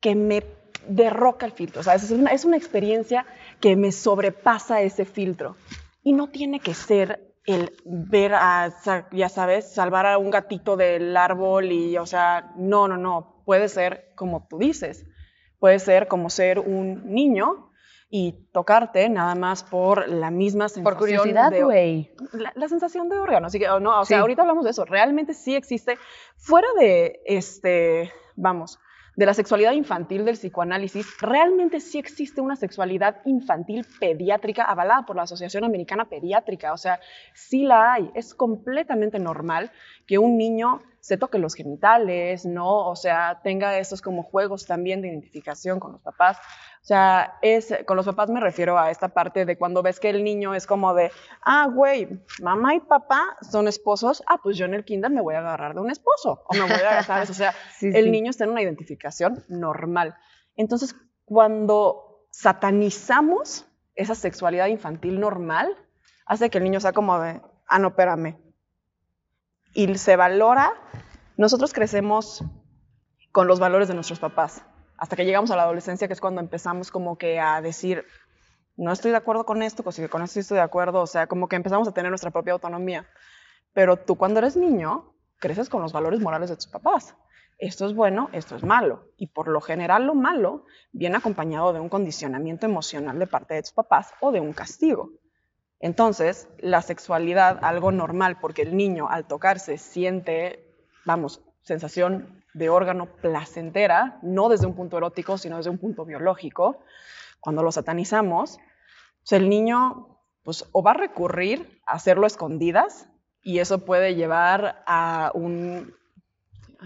que 0.00 0.16
me 0.16 0.42
derroca 0.88 1.46
el 1.46 1.52
filtro, 1.52 1.80
o 1.80 1.84
sea, 1.84 1.94
es 1.94 2.10
una, 2.10 2.30
es 2.30 2.44
una 2.44 2.56
experiencia 2.56 3.24
que 3.60 3.76
me 3.76 3.92
sobrepasa 3.92 4.82
ese 4.82 5.04
filtro. 5.04 5.56
Y 6.02 6.12
no 6.12 6.28
tiene 6.28 6.60
que 6.60 6.74
ser 6.74 7.33
el 7.46 7.76
ver 7.84 8.34
a, 8.34 8.72
ya 9.12 9.28
sabes, 9.28 9.72
salvar 9.72 10.06
a 10.06 10.18
un 10.18 10.30
gatito 10.30 10.76
del 10.76 11.16
árbol 11.16 11.72
y, 11.72 11.96
o 11.98 12.06
sea, 12.06 12.52
no, 12.56 12.88
no, 12.88 12.96
no, 12.96 13.42
puede 13.44 13.68
ser 13.68 14.12
como 14.14 14.46
tú 14.48 14.58
dices, 14.58 15.06
puede 15.58 15.78
ser 15.78 16.08
como 16.08 16.30
ser 16.30 16.58
un 16.58 17.12
niño 17.12 17.70
y 18.08 18.48
tocarte 18.52 19.08
nada 19.08 19.34
más 19.34 19.64
por 19.64 20.08
la 20.08 20.30
misma 20.30 20.68
sensación. 20.68 20.84
Por 20.84 20.96
curiosidad, 20.96 21.52
güey. 21.60 22.12
La, 22.54 22.68
sensación 22.68 23.08
de 23.08 23.18
órgano. 23.18 23.48
Así 23.48 23.58
que, 23.58 23.66
no, 23.66 24.00
o 24.00 24.04
sea, 24.04 24.20
ahorita 24.20 24.42
hablamos 24.42 24.64
de 24.64 24.70
eso. 24.70 24.84
Realmente 24.84 25.34
sí 25.34 25.54
existe, 25.54 25.98
fuera 26.36 26.68
de, 26.78 27.20
este, 27.26 28.12
vamos, 28.36 28.78
de 29.16 29.26
la 29.26 29.34
sexualidad 29.34 29.72
infantil 29.72 30.24
del 30.24 30.36
psicoanálisis, 30.36 31.06
realmente 31.20 31.80
sí 31.80 31.98
existe 31.98 32.40
una 32.40 32.56
sexualidad 32.56 33.20
infantil 33.24 33.86
pediátrica 34.00 34.64
avalada 34.64 35.06
por 35.06 35.16
la 35.16 35.22
Asociación 35.22 35.64
Americana 35.64 36.06
Pediátrica. 36.06 36.72
O 36.72 36.76
sea, 36.76 37.00
sí 37.32 37.64
la 37.64 37.92
hay. 37.92 38.10
Es 38.14 38.34
completamente 38.34 39.18
normal 39.18 39.70
que 40.06 40.18
un 40.18 40.36
niño 40.36 40.82
se 41.00 41.18
toque 41.18 41.38
los 41.38 41.54
genitales, 41.54 42.46
¿no? 42.46 42.88
O 42.88 42.96
sea, 42.96 43.40
tenga 43.42 43.78
esos 43.78 44.00
como 44.00 44.22
juegos 44.22 44.66
también 44.66 45.02
de 45.02 45.08
identificación 45.08 45.78
con 45.78 45.92
los 45.92 46.00
papás. 46.00 46.38
O 46.84 46.86
sea, 46.86 47.38
es, 47.40 47.74
con 47.86 47.96
los 47.96 48.04
papás 48.04 48.28
me 48.28 48.40
refiero 48.40 48.78
a 48.78 48.90
esta 48.90 49.08
parte 49.08 49.46
de 49.46 49.56
cuando 49.56 49.82
ves 49.82 49.98
que 49.98 50.10
el 50.10 50.22
niño 50.22 50.54
es 50.54 50.66
como 50.66 50.92
de, 50.92 51.10
ah, 51.40 51.66
güey, 51.72 52.22
mamá 52.42 52.74
y 52.74 52.80
papá 52.80 53.38
son 53.40 53.68
esposos, 53.68 54.22
ah, 54.26 54.36
pues 54.42 54.58
yo 54.58 54.66
en 54.66 54.74
el 54.74 54.84
kinder 54.84 55.10
me 55.10 55.22
voy 55.22 55.34
a 55.34 55.38
agarrar 55.38 55.72
de 55.72 55.80
un 55.80 55.90
esposo, 55.90 56.42
o 56.44 56.52
me 56.52 56.60
voy 56.60 56.72
a 56.72 56.98
agarrar, 56.98 57.22
o 57.22 57.32
sea, 57.32 57.54
el 57.80 58.12
niño 58.12 58.28
está 58.28 58.44
en 58.44 58.50
una 58.50 58.60
identificación 58.60 59.46
normal. 59.48 60.14
Entonces, 60.56 60.94
cuando 61.24 62.26
satanizamos 62.30 63.64
esa 63.94 64.14
sexualidad 64.14 64.66
infantil 64.66 65.18
normal, 65.20 65.74
hace 66.26 66.50
que 66.50 66.58
el 66.58 66.64
niño 66.64 66.80
sea 66.80 66.92
como 66.92 67.18
de, 67.18 67.40
ah, 67.66 67.78
no, 67.78 67.88
espérame, 67.88 68.36
y 69.72 69.96
se 69.96 70.16
valora, 70.16 70.74
nosotros 71.38 71.72
crecemos 71.72 72.44
con 73.32 73.46
los 73.46 73.58
valores 73.58 73.88
de 73.88 73.94
nuestros 73.94 74.18
papás, 74.18 74.66
hasta 75.04 75.16
que 75.16 75.26
llegamos 75.26 75.50
a 75.50 75.56
la 75.56 75.64
adolescencia, 75.64 76.06
que 76.08 76.14
es 76.14 76.20
cuando 76.22 76.40
empezamos 76.40 76.90
como 76.90 77.18
que 77.18 77.38
a 77.38 77.60
decir, 77.60 78.06
no 78.74 78.90
estoy 78.90 79.10
de 79.10 79.18
acuerdo 79.18 79.44
con 79.44 79.62
esto, 79.62 79.82
pues 79.82 80.00
con 80.08 80.22
esto 80.22 80.40
estoy 80.40 80.56
de 80.56 80.62
acuerdo, 80.62 81.02
o 81.02 81.06
sea, 81.06 81.26
como 81.26 81.46
que 81.46 81.56
empezamos 81.56 81.86
a 81.86 81.92
tener 81.92 82.10
nuestra 82.10 82.30
propia 82.30 82.54
autonomía. 82.54 83.06
Pero 83.74 83.98
tú 83.98 84.16
cuando 84.16 84.38
eres 84.38 84.56
niño, 84.56 85.12
creces 85.36 85.68
con 85.68 85.82
los 85.82 85.92
valores 85.92 86.20
morales 86.20 86.48
de 86.48 86.56
tus 86.56 86.68
papás. 86.68 87.14
Esto 87.58 87.84
es 87.84 87.94
bueno, 87.94 88.30
esto 88.32 88.56
es 88.56 88.64
malo. 88.64 89.10
Y 89.18 89.26
por 89.26 89.48
lo 89.48 89.60
general 89.60 90.06
lo 90.06 90.14
malo 90.14 90.64
viene 90.90 91.18
acompañado 91.18 91.74
de 91.74 91.80
un 91.80 91.90
condicionamiento 91.90 92.64
emocional 92.64 93.18
de 93.18 93.26
parte 93.26 93.52
de 93.52 93.60
tus 93.60 93.72
papás 93.72 94.14
o 94.22 94.32
de 94.32 94.40
un 94.40 94.54
castigo. 94.54 95.10
Entonces, 95.80 96.48
la 96.60 96.80
sexualidad, 96.80 97.58
algo 97.62 97.92
normal, 97.92 98.38
porque 98.40 98.62
el 98.62 98.74
niño 98.74 99.10
al 99.10 99.26
tocarse 99.26 99.76
siente, 99.76 100.64
vamos, 101.04 101.42
sensación 101.60 102.42
de 102.54 102.70
órgano 102.70 103.06
placentera, 103.06 104.18
no 104.22 104.48
desde 104.48 104.66
un 104.66 104.74
punto 104.74 104.96
erótico, 104.96 105.36
sino 105.36 105.58
desde 105.58 105.70
un 105.70 105.78
punto 105.78 106.04
biológico. 106.04 106.80
Cuando 107.40 107.62
lo 107.62 107.70
satanizamos, 107.70 108.58
el 109.30 109.48
niño 109.48 110.18
pues, 110.42 110.66
o 110.72 110.82
va 110.82 110.92
a 110.92 110.94
recurrir 110.94 111.80
a 111.86 111.94
hacerlo 111.94 112.26
escondidas, 112.26 113.08
y 113.42 113.58
eso 113.58 113.84
puede 113.84 114.14
llevar 114.14 114.82
a 114.86 115.30
un... 115.34 115.94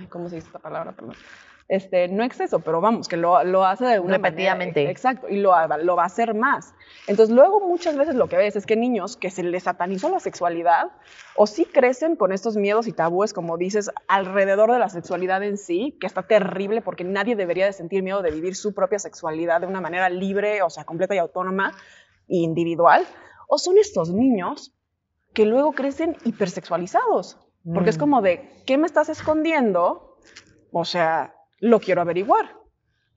¿Cómo 0.08 0.28
se 0.28 0.36
dice 0.36 0.48
esta 0.48 0.58
palabra? 0.58 0.92
Perdón 0.92 1.14
este, 1.68 2.08
no 2.08 2.24
exceso, 2.24 2.60
pero 2.60 2.80
vamos, 2.80 3.08
que 3.08 3.18
lo, 3.18 3.44
lo 3.44 3.64
hace 3.66 3.84
de 3.84 4.00
una 4.00 4.16
Repetidamente. 4.16 4.90
exacto, 4.90 5.28
y 5.28 5.36
lo, 5.36 5.52
lo, 5.82 5.96
va 5.96 6.04
a 6.04 6.06
hacer 6.06 6.34
más. 6.34 6.74
Entonces, 7.06 7.34
luego 7.34 7.60
muchas 7.60 7.94
veces 7.94 8.14
lo 8.14 8.26
que 8.28 8.38
ves 8.38 8.56
es 8.56 8.64
que 8.64 8.74
niños 8.74 9.18
que 9.18 9.30
se 9.30 9.42
les 9.42 9.64
satanizó 9.64 10.08
la 10.08 10.18
sexualidad, 10.18 10.90
o 11.36 11.46
sí 11.46 11.66
crecen 11.66 12.16
con 12.16 12.32
estos 12.32 12.56
miedos 12.56 12.86
y 12.88 12.92
tabúes, 12.92 13.34
como 13.34 13.58
dices, 13.58 13.90
alrededor 14.08 14.72
de 14.72 14.78
la 14.78 14.88
sexualidad 14.88 15.42
en 15.42 15.58
sí, 15.58 15.96
que 16.00 16.06
está 16.06 16.22
terrible 16.22 16.80
porque 16.80 17.04
nadie 17.04 17.36
debería 17.36 17.66
de 17.66 17.74
sentir 17.74 18.02
miedo 18.02 18.22
de 18.22 18.30
vivir 18.30 18.56
su 18.56 18.72
propia 18.72 18.98
sexualidad 18.98 19.60
de 19.60 19.66
una 19.66 19.82
manera 19.82 20.08
libre, 20.08 20.62
o 20.62 20.70
sea, 20.70 20.84
completa 20.84 21.14
y 21.14 21.18
autónoma 21.18 21.72
e 22.28 22.36
individual, 22.36 23.04
o 23.46 23.58
son 23.58 23.76
estos 23.76 24.10
niños 24.10 24.72
que 25.34 25.44
luego 25.44 25.72
crecen 25.72 26.16
hipersexualizados, 26.24 27.38
porque 27.74 27.90
es 27.90 27.98
mm. 27.98 28.00
como 28.00 28.22
de, 28.22 28.62
¿qué 28.64 28.78
me 28.78 28.86
estás 28.86 29.10
escondiendo? 29.10 30.16
O 30.72 30.86
sea, 30.86 31.34
lo 31.60 31.80
quiero 31.80 32.00
averiguar. 32.00 32.56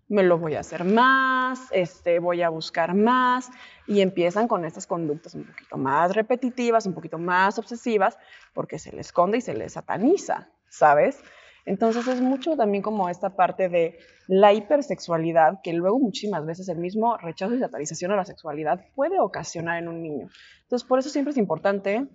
me 0.07 0.23
lo 0.23 0.37
voy 0.37 0.55
a 0.55 0.59
hacer 0.59 0.83
más, 0.83 1.69
este, 1.71 2.19
voy 2.19 2.41
a 2.41 2.49
buscar 2.49 2.93
más, 2.93 3.49
y 3.87 4.01
empiezan 4.01 4.49
con 4.49 4.65
estas 4.65 4.85
conductas 4.85 5.35
un 5.35 5.45
poquito 5.45 5.77
más 5.77 6.13
repetitivas, 6.13 6.85
un 6.85 6.93
poquito 6.93 7.17
más 7.17 7.57
obsesivas, 7.57 8.17
porque 8.53 8.77
se 8.77 8.91
les 8.91 9.07
esconde 9.07 9.37
y 9.37 9.41
se 9.41 9.53
les 9.53 9.71
sataniza, 9.71 10.49
¿sabes? 10.67 11.23
Entonces 11.65 12.05
es 12.07 12.19
mucho 12.19 12.57
también 12.57 12.83
como 12.83 13.07
esta 13.07 13.37
parte 13.37 13.69
de 13.69 13.99
la 14.27 14.51
hipersexualidad, 14.51 15.61
que 15.63 15.71
luego 15.71 15.97
muchísimas 15.99 16.45
veces 16.45 16.67
el 16.67 16.79
mismo 16.79 17.15
rechazo 17.17 17.55
y 17.55 17.59
satanización 17.59 18.11
a 18.11 18.17
la 18.17 18.25
sexualidad 18.25 18.83
puede 18.95 19.17
ocasionar 19.19 19.77
en 19.77 19.87
un 19.87 20.01
niño. 20.01 20.27
Entonces 20.63 20.85
por 20.85 20.99
eso 20.99 21.09
siempre 21.09 21.31
es 21.31 21.37
importante, 21.37 22.05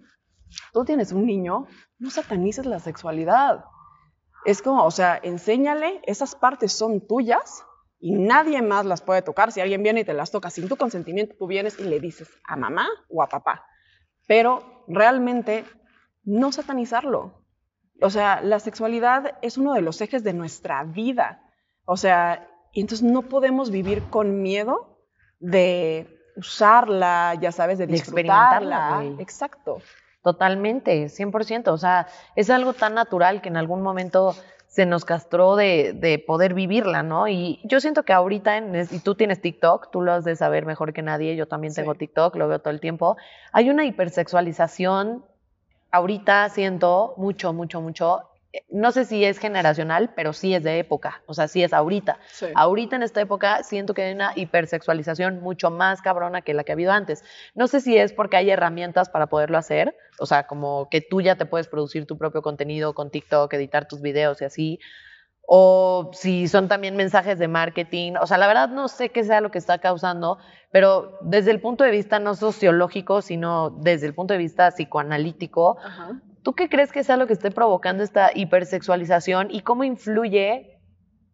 tú 0.75 0.85
tienes 0.85 1.13
un 1.13 1.25
niño, 1.25 1.67
no 1.99 2.11
satanices 2.11 2.67
la 2.67 2.79
sexualidad. 2.81 3.65
Es 4.47 4.63
como, 4.63 4.85
o 4.85 4.91
sea, 4.93 5.19
enséñale, 5.23 6.01
esas 6.05 6.37
partes 6.37 6.73
son 6.73 7.07
tuyas 7.07 7.65
y 7.99 8.13
nadie 8.13 8.63
más 8.63 8.87
las 8.87 9.03
puede 9.03 9.21
tocar. 9.21 9.51
Si 9.51 9.61
alguien 9.61 9.83
viene 9.83 10.01
y 10.01 10.05
te 10.05 10.15
las 10.15 10.31
toca 10.31 10.51
sin 10.51 10.69
tu 10.69 10.77
consentimiento, 10.77 11.35
tú 11.37 11.49
vienes 11.49 11.81
y 11.81 11.83
le 11.83 11.99
dices 11.99 12.29
a 12.45 12.55
mamá 12.55 12.87
o 13.09 13.25
a 13.25 13.29
papá. 13.29 13.67
Pero 14.29 14.85
realmente 14.87 15.65
no 16.23 16.53
satanizarlo. 16.53 17.43
O 18.01 18.09
sea, 18.09 18.41
la 18.41 18.61
sexualidad 18.61 19.37
es 19.43 19.59
uno 19.59 19.75
de 19.75 19.81
los 19.81 20.01
ejes 20.01 20.23
de 20.23 20.33
nuestra 20.33 20.85
vida. 20.85 21.43
O 21.85 21.97
sea, 21.97 22.49
y 22.73 22.83
entonces 22.83 23.05
no 23.05 23.23
podemos 23.23 23.71
vivir 23.71 24.05
con 24.11 24.43
miedo 24.43 25.01
de 25.41 26.21
usarla, 26.37 27.35
ya 27.41 27.51
sabes, 27.51 27.79
de 27.79 27.89
disfrutarla. 27.89 29.03
Exacto. 29.19 29.79
Totalmente, 30.27 31.09
100%. 31.09 31.69
O 31.69 31.79
sea, 31.79 32.09
es 32.35 32.51
algo 32.51 32.73
tan 32.73 32.95
natural 32.95 33.41
que 33.41 33.49
en 33.49 33.57
algún 33.57 33.81
momento 33.81 34.35
se 34.67 34.85
nos 34.85 35.05
castró 35.05 35.55
de, 35.55 35.93
de 35.93 36.19
poder 36.19 36.53
vivirla, 36.53 37.05
¿no? 37.05 37.29
Y 37.29 37.61
yo 37.63 37.79
siento 37.79 38.03
que 38.03 38.13
ahorita, 38.13 38.57
en, 38.57 38.75
y 38.91 38.99
tú 38.99 39.15
tienes 39.15 39.41
TikTok, 39.41 39.89
tú 39.93 40.03
lo 40.03 40.11
has 40.11 40.25
de 40.25 40.35
saber 40.35 40.67
mejor 40.67 40.93
que 40.93 41.01
nadie, 41.01 41.37
yo 41.37 41.47
también 41.47 41.73
tengo 41.73 41.95
TikTok, 41.95 42.35
lo 42.35 42.49
veo 42.49 42.59
todo 42.59 42.73
el 42.73 42.81
tiempo, 42.81 43.17
hay 43.53 43.71
una 43.71 43.85
hipersexualización, 43.85 45.25
ahorita 45.93 46.49
siento 46.49 47.15
mucho, 47.19 47.53
mucho, 47.53 47.81
mucho 47.81 48.29
no 48.69 48.93
sé 48.93 49.05
si 49.05 49.25
es 49.25 49.39
generacional, 49.39 50.13
pero 50.15 50.33
sí 50.33 50.55
es 50.55 50.63
de 50.63 50.79
época, 50.79 51.23
o 51.27 51.35
sea, 51.35 51.49
sí 51.49 51.63
es 51.63 51.73
ahorita. 51.73 52.19
Ahorita 52.55 52.97
en 52.97 53.03
esta 53.03 53.21
época 53.21 53.63
siento 53.63 53.95
que 53.95 54.03
hay 54.03 54.15
una 54.15 54.33
hipersexualización 54.35 55.41
mucho 55.41 55.71
más 55.71 56.03
cabrona 56.03 56.43
que 56.43 56.55
la 56.55 56.65
que 56.65 56.73
ha 56.73 56.75
habido 56.75 56.93
antes. 56.93 57.25
No 57.55 57.67
sé 57.67 57.81
si 57.81 57.97
es 57.97 58.13
porque 58.13 58.37
hay 58.37 58.51
herramientas 58.51 59.09
para 59.09 59.27
poderlo 59.27 59.59
hacer, 59.59 59.97
o 60.19 60.27
sea, 60.27 60.47
como 60.47 60.89
que 60.91 61.01
tú 61.01 61.21
ya 61.21 61.37
te 61.37 61.47
puedes 61.47 61.69
producir 61.69 62.07
tu 62.07 62.19
propio 62.19 62.43
contenido 62.43 62.95
con 62.95 63.11
TikTok, 63.11 63.53
editar 63.55 63.89
tus 63.89 64.01
videos 64.01 64.41
y 64.43 64.45
así, 64.45 64.81
o 65.47 66.11
si 66.13 66.49
son 66.49 66.67
también 66.69 66.97
mensajes 66.97 67.39
de 67.39 67.47
marketing, 67.47 68.15
o 68.21 68.27
sea, 68.27 68.37
la 68.37 68.49
verdad 68.49 68.69
no 68.69 68.89
sé 68.89 69.11
qué 69.11 69.23
sea 69.23 69.41
lo 69.41 69.53
que 69.53 69.59
está 69.59 69.79
causando, 69.79 70.39
pero 70.73 71.19
desde 71.21 71.53
el 71.53 71.61
punto 71.61 71.85
de 71.85 71.93
vista 71.93 72.19
no 72.19 72.35
sociológico, 72.35 73.23
sino 73.23 73.71
desde 73.71 74.07
el 74.07 74.15
punto 74.15 74.35
de 74.35 74.39
vista 74.39 74.71
psicoanalítico, 74.73 75.79
¿Tú 76.47 76.55
qué 76.55 76.69
crees 76.69 76.93
que 76.93 77.03
sea 77.03 77.17
lo 77.17 77.27
que 77.27 77.33
esté 77.33 77.51
provocando 77.51 78.05
esta 78.05 78.31
hipersexualización 78.33 79.49
y 79.51 79.63
cómo 79.63 79.83
influye 79.83 80.79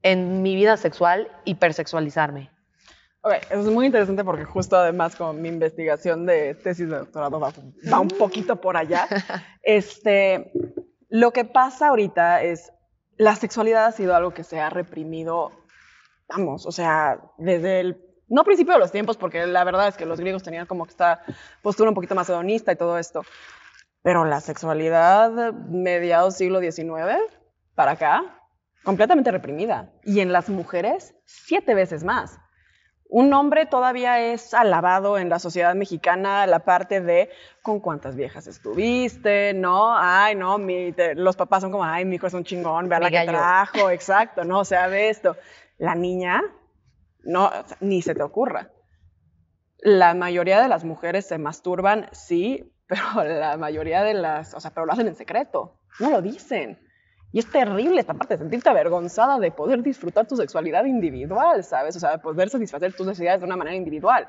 en 0.01 0.41
mi 0.41 0.55
vida 0.55 0.79
sexual 0.79 1.31
hipersexualizarme? 1.45 2.51
Ok, 3.21 3.35
eso 3.51 3.61
es 3.61 3.67
muy 3.67 3.85
interesante 3.85 4.25
porque 4.25 4.47
justo 4.47 4.75
además 4.75 5.15
con 5.15 5.43
mi 5.43 5.51
investigación 5.51 6.25
de 6.25 6.55
tesis 6.55 6.89
de 6.89 6.97
doctorado 6.97 7.39
va, 7.39 8.01
un 8.01 8.09
poquito 8.09 8.59
por 8.59 8.79
allá. 8.79 9.07
Este, 9.63 10.51
lo 11.11 11.31
que 11.33 11.45
pasa 11.45 11.89
ahorita 11.89 12.43
es, 12.43 12.73
la 13.19 13.37
sexualidad 13.37 13.85
ha 13.85 13.93
sido 13.93 14.17
algo 14.17 14.33
que 14.33 14.45
se 14.45 14.61
ha 14.61 14.71
reprimido, 14.71 15.53
vamos, 16.27 16.65
o 16.65 16.73
sea, 16.73 17.21
desde 17.37 17.81
el, 17.81 18.03
no 18.29 18.45
principio 18.45 18.73
de 18.73 18.79
los 18.79 18.91
tiempos, 18.91 19.19
porque 19.19 19.47
la 19.47 19.63
verdad 19.63 19.89
es 19.89 19.99
que 19.99 20.07
los 20.07 20.19
griegos 20.19 20.43
tenían 20.43 20.65
como 20.65 20.87
que 20.87 20.93
esta 20.93 21.21
postura 21.61 21.91
un 21.91 21.95
poquito 21.95 22.15
más 22.15 22.31
hedonista 22.31 22.73
y 22.73 22.77
todo 22.77 22.97
esto, 22.97 23.23
pero 24.03 24.25
la 24.25 24.41
sexualidad, 24.41 25.53
mediados 25.53 26.37
siglo 26.37 26.61
XIX 26.61 27.17
para 27.75 27.93
acá, 27.93 28.23
completamente 28.83 29.31
reprimida. 29.31 29.93
Y 30.05 30.21
en 30.21 30.33
las 30.33 30.49
mujeres, 30.49 31.15
siete 31.25 31.75
veces 31.75 32.05
más. 32.05 32.39
Un 33.15 33.33
hombre 33.35 33.67
todavía 33.67 34.21
es 34.21 34.55
alabado 34.55 35.19
en 35.19 35.29
la 35.29 35.39
sociedad 35.39 35.75
mexicana 35.75 36.47
la 36.47 36.61
parte 36.61 37.03
de 37.03 37.29
con 37.61 37.79
cuántas 37.79 38.17
viejas 38.17 38.47
estuviste, 38.47 39.53
¿no? 39.53 39.95
Ay, 39.95 40.35
no, 40.35 40.59
los 41.15 41.37
papás 41.37 41.61
son 41.61 41.71
como, 41.71 41.85
ay, 41.85 42.07
mi 42.07 42.17
hijo 42.17 42.27
es 42.27 42.33
un 42.33 42.43
chingón, 42.43 42.89
vea 42.89 43.01
la 43.01 43.11
que 43.11 43.25
trajo, 43.27 43.91
exacto, 43.91 44.45
¿no? 44.45 44.61
O 44.61 44.65
sea, 44.65 44.87
ve 44.87 45.11
esto. 45.11 45.37
La 45.77 45.95
niña, 45.95 46.41
no, 47.23 47.51
ni 47.81 48.01
se 48.01 48.15
te 48.15 48.23
ocurra. 48.23 48.71
La 49.77 50.15
mayoría 50.15 50.63
de 50.63 50.69
las 50.69 50.83
mujeres 50.83 51.27
se 51.27 51.37
masturban, 51.37 52.09
sí, 52.13 52.73
pero 52.87 53.03
la 53.25 53.57
mayoría 53.57 54.03
de 54.03 54.15
las, 54.15 54.55
o 54.55 54.61
sea, 54.61 54.71
pero 54.73 54.87
lo 54.87 54.93
hacen 54.93 55.07
en 55.07 55.15
secreto, 55.15 55.79
no 56.01 56.11
lo 56.11 56.23
dicen. 56.23 56.79
Y 57.33 57.39
es 57.39 57.51
terrible 57.51 58.01
esta 58.01 58.13
parte 58.13 58.35
de 58.35 58.39
sentirte 58.39 58.69
avergonzada 58.69 59.39
de 59.39 59.51
poder 59.51 59.83
disfrutar 59.83 60.27
tu 60.27 60.37
sexualidad 60.37 60.85
individual, 60.85 61.65
¿sabes? 61.65 61.97
O 61.97 62.01
sea, 62.01 62.11
de 62.11 62.19
poder 62.19 62.51
satisfacer 62.51 62.93
tus 62.93 63.07
necesidades 63.07 63.41
de 63.41 63.47
una 63.47 63.57
manera 63.57 63.75
individual. 63.75 64.29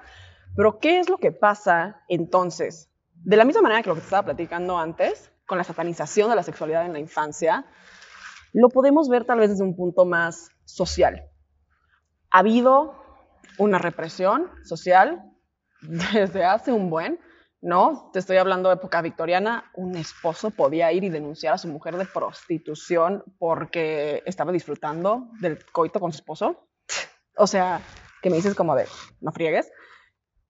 Pero, 0.56 0.80
¿qué 0.80 1.00
es 1.00 1.10
lo 1.10 1.18
que 1.18 1.34
pasa 1.34 2.02
entonces? 2.08 2.90
De 3.16 3.36
la 3.36 3.44
misma 3.44 3.62
manera 3.62 3.82
que 3.84 3.90
lo 3.90 3.96
que 3.96 4.02
te 4.02 4.06
estaba 4.06 4.24
platicando 4.24 4.78
antes, 4.78 5.32
con 5.46 5.58
la 5.58 5.66
satanización 5.66 6.30
de 6.30 6.38
la 6.38 6.44
sexualidad 6.44 6.86
en 6.86 6.94
la 6.94 7.00
infancia, 7.00 7.66
lo 8.54 8.70
podemos 8.70 9.10
ver 9.10 9.26
tal 9.26 9.40
vez 9.40 9.50
desde 9.50 9.64
un 9.64 9.76
punto 9.76 10.06
más 10.06 10.52
social. 10.64 11.24
Ha 12.32 12.40
habido 12.40 12.96
una 13.58 13.80
represión 13.80 14.50
social 14.64 15.24
desde 15.82 16.46
hace 16.46 16.72
un 16.72 16.90
buen, 16.90 17.20
¿no? 17.64 18.10
Te 18.12 18.20
estoy 18.20 18.36
hablando 18.38 18.68
de 18.68 18.76
época 18.76 19.02
victoriana, 19.02 19.72
un 19.74 19.96
esposo 19.96 20.52
podía 20.52 20.92
ir 20.92 21.06
y 21.06 21.10
denunciar 21.10 21.54
a 21.54 21.58
su 21.58 21.70
mujer 21.70 21.96
de 21.96 22.06
prostitución 22.06 23.24
porque 23.40 24.22
estaba 24.26 24.52
disfrutando 24.52 25.30
del 25.40 25.66
coito 25.72 26.02
con 26.02 26.12
su 26.12 26.18
esposo. 26.18 26.68
O 27.38 27.48
sea, 27.48 27.80
que 28.22 28.30
me 28.30 28.36
dices 28.36 28.54
como 28.54 28.76
de, 28.76 28.86
no 29.22 29.32
friegues. 29.32 29.72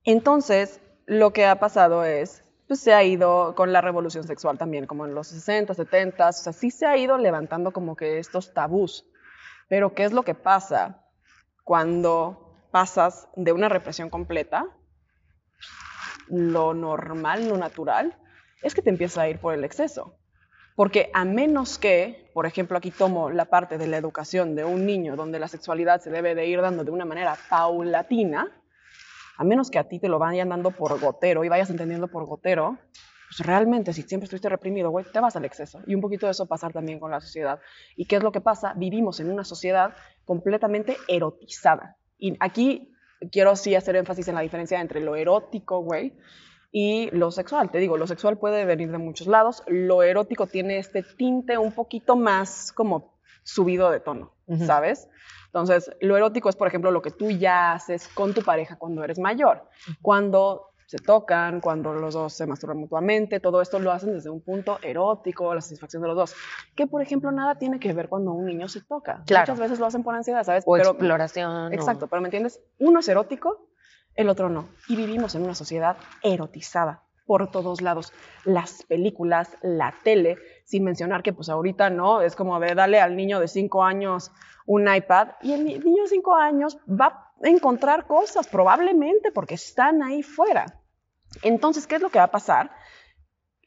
Entonces, 0.03 0.81
lo 1.05 1.31
que 1.33 1.45
ha 1.45 1.59
pasado 1.59 2.03
es, 2.03 2.43
pues 2.67 2.79
se 2.79 2.95
ha 2.95 3.03
ido 3.03 3.53
con 3.55 3.71
la 3.71 3.81
revolución 3.81 4.23
sexual 4.23 4.57
también, 4.57 4.87
como 4.87 5.05
en 5.05 5.13
los 5.13 5.27
60, 5.27 5.75
70, 5.75 6.27
o 6.27 6.33
sea, 6.33 6.51
sí 6.51 6.71
se 6.71 6.87
ha 6.87 6.97
ido 6.97 7.19
levantando 7.19 7.71
como 7.71 7.95
que 7.95 8.17
estos 8.17 8.55
tabús. 8.55 9.05
Pero, 9.69 9.93
¿qué 9.93 10.03
es 10.03 10.13
lo 10.13 10.23
que 10.23 10.33
pasa 10.33 11.05
cuando 11.63 12.67
pasas 12.71 13.29
de 13.35 13.51
una 13.51 13.69
represión 13.69 14.09
completa 14.09 14.65
lo 16.33 16.73
normal, 16.73 17.47
lo 17.47 17.57
natural, 17.57 18.17
es 18.63 18.73
que 18.73 18.81
te 18.81 18.89
empieza 18.89 19.21
a 19.21 19.29
ir 19.29 19.39
por 19.39 19.53
el 19.53 19.63
exceso. 19.63 20.17
Porque 20.75 21.11
a 21.13 21.23
menos 21.25 21.77
que, 21.77 22.31
por 22.33 22.47
ejemplo, 22.47 22.77
aquí 22.77 22.89
tomo 22.89 23.29
la 23.29 23.45
parte 23.45 23.77
de 23.77 23.85
la 23.85 23.97
educación 23.97 24.55
de 24.55 24.65
un 24.65 24.85
niño 24.85 25.15
donde 25.15 25.37
la 25.37 25.47
sexualidad 25.47 26.01
se 26.01 26.09
debe 26.09 26.33
de 26.33 26.47
ir 26.47 26.61
dando 26.61 26.83
de 26.83 26.89
una 26.89 27.05
manera 27.05 27.37
paulatina, 27.49 28.51
a 29.37 29.43
menos 29.43 29.69
que 29.69 29.77
a 29.77 29.87
ti 29.87 29.99
te 29.99 30.09
lo 30.09 30.17
vayan 30.17 30.49
dando 30.49 30.71
por 30.71 30.99
gotero 30.99 31.43
y 31.43 31.49
vayas 31.49 31.69
entendiendo 31.69 32.07
por 32.07 32.25
gotero, 32.25 32.79
pues 33.29 33.45
realmente 33.45 33.93
si 33.93 34.01
siempre 34.01 34.25
estuviste 34.25 34.49
reprimido, 34.49 34.89
güey, 34.89 35.05
te 35.05 35.19
vas 35.19 35.35
al 35.35 35.45
exceso. 35.45 35.81
Y 35.85 35.93
un 35.93 36.01
poquito 36.01 36.25
de 36.25 36.31
eso 36.31 36.47
pasar 36.47 36.73
también 36.73 36.99
con 36.99 37.11
la 37.11 37.21
sociedad. 37.21 37.59
¿Y 37.95 38.05
qué 38.05 38.15
es 38.15 38.23
lo 38.23 38.31
que 38.31 38.41
pasa? 38.41 38.73
Vivimos 38.75 39.19
en 39.19 39.31
una 39.31 39.43
sociedad 39.43 39.93
completamente 40.25 40.97
erotizada. 41.07 41.97
Y 42.17 42.35
aquí 42.39 42.92
quiero 43.31 43.55
sí 43.55 43.75
hacer 43.75 43.95
énfasis 43.95 44.27
en 44.27 44.35
la 44.35 44.41
diferencia 44.41 44.79
entre 44.79 45.01
lo 45.01 45.15
erótico, 45.15 45.79
güey, 45.79 46.13
y 46.71 47.09
lo 47.11 47.31
sexual. 47.31 47.69
Te 47.71 47.77
digo, 47.77 47.97
lo 47.97 48.07
sexual 48.07 48.37
puede 48.37 48.65
venir 48.65 48.91
de 48.91 48.97
muchos 48.97 49.27
lados. 49.27 49.63
Lo 49.67 50.01
erótico 50.01 50.47
tiene 50.47 50.79
este 50.79 51.03
tinte 51.03 51.57
un 51.57 51.71
poquito 51.71 52.15
más 52.15 52.71
como 52.71 53.13
subido 53.43 53.91
de 53.91 53.99
tono, 53.99 54.31
¿sabes? 54.65 55.07
Entonces, 55.45 55.91
lo 56.01 56.17
erótico 56.17 56.49
es, 56.49 56.55
por 56.55 56.67
ejemplo, 56.67 56.89
lo 56.89 57.03
que 57.03 57.11
tú 57.11 57.29
ya 57.29 57.73
haces 57.73 58.07
con 58.07 58.33
tu 58.33 58.41
pareja 58.41 58.77
cuando 58.77 59.03
eres 59.03 59.19
mayor. 59.19 59.69
Cuando 60.01 60.72
se 60.93 60.99
tocan, 60.99 61.59
cuando 61.59 61.91
los 61.91 62.13
dos 62.13 62.33
se 62.33 62.45
masturban 62.45 62.77
mutuamente, 62.77 63.39
todo 63.39 63.63
esto 63.63 63.79
lo 63.79 63.91
hacen 63.91 64.13
desde 64.13 64.29
un 64.29 64.41
punto 64.41 64.77
erótico, 64.83 65.55
la 65.55 65.59
satisfacción 65.59 66.03
de 66.03 66.09
los 66.09 66.15
dos. 66.15 66.35
Que, 66.75 66.85
por 66.85 67.01
ejemplo, 67.01 67.31
nada 67.31 67.55
tiene 67.55 67.79
que 67.79 67.91
ver 67.93 68.09
cuando 68.09 68.31
un 68.31 68.45
niño 68.45 68.67
se 68.67 68.81
toca. 68.81 69.23
Muchas 69.27 69.57
veces 69.57 69.79
lo 69.79 69.87
hacen 69.87 70.03
por 70.03 70.13
ansiedad, 70.13 70.43
¿sabes? 70.43 70.63
O 70.67 70.77
exploración. 70.77 71.73
Exacto, 71.73 72.05
pero 72.05 72.21
¿me 72.21 72.27
entiendes? 72.27 72.61
Uno 72.77 72.99
es 72.99 73.07
erótico, 73.07 73.69
el 74.13 74.29
otro 74.29 74.49
no. 74.49 74.69
Y 74.87 74.95
vivimos 74.95 75.33
en 75.33 75.41
una 75.41 75.55
sociedad 75.55 75.97
erotizada 76.21 77.01
por 77.25 77.49
todos 77.49 77.81
lados. 77.81 78.13
Las 78.45 78.83
películas, 78.83 79.57
la 79.63 79.95
tele, 80.03 80.37
sin 80.63 80.83
mencionar 80.83 81.23
que 81.23 81.33
pues 81.33 81.49
ahorita 81.49 81.89
no, 81.89 82.21
es 82.21 82.35
como, 82.35 82.55
a 82.55 82.59
ver, 82.59 82.75
dale 82.75 83.01
al 83.01 83.15
niño 83.15 83.39
de 83.39 83.47
5 83.47 83.83
años 83.83 84.31
un 84.67 84.93
iPad 84.93 85.29
y 85.41 85.53
el 85.53 85.65
niño 85.65 86.03
de 86.03 86.09
5 86.09 86.35
años 86.35 86.77
va 86.87 87.31
a 87.43 87.47
encontrar 87.49 88.05
cosas 88.05 88.47
probablemente 88.47 89.31
porque 89.31 89.55
están 89.55 90.03
ahí 90.03 90.21
fuera. 90.21 90.82
Entonces, 91.41 91.87
¿qué 91.87 91.95
es 91.95 92.01
lo 92.01 92.09
que 92.09 92.19
va 92.19 92.25
a 92.25 92.31
pasar? 92.31 92.71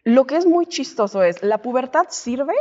Lo 0.05 0.27
que 0.27 0.37
es 0.37 0.47
muy 0.47 0.67
chistoso 0.67 1.23
es, 1.23 1.43
la 1.43 1.59
pubertad 1.59 2.07
sirve 2.11 2.55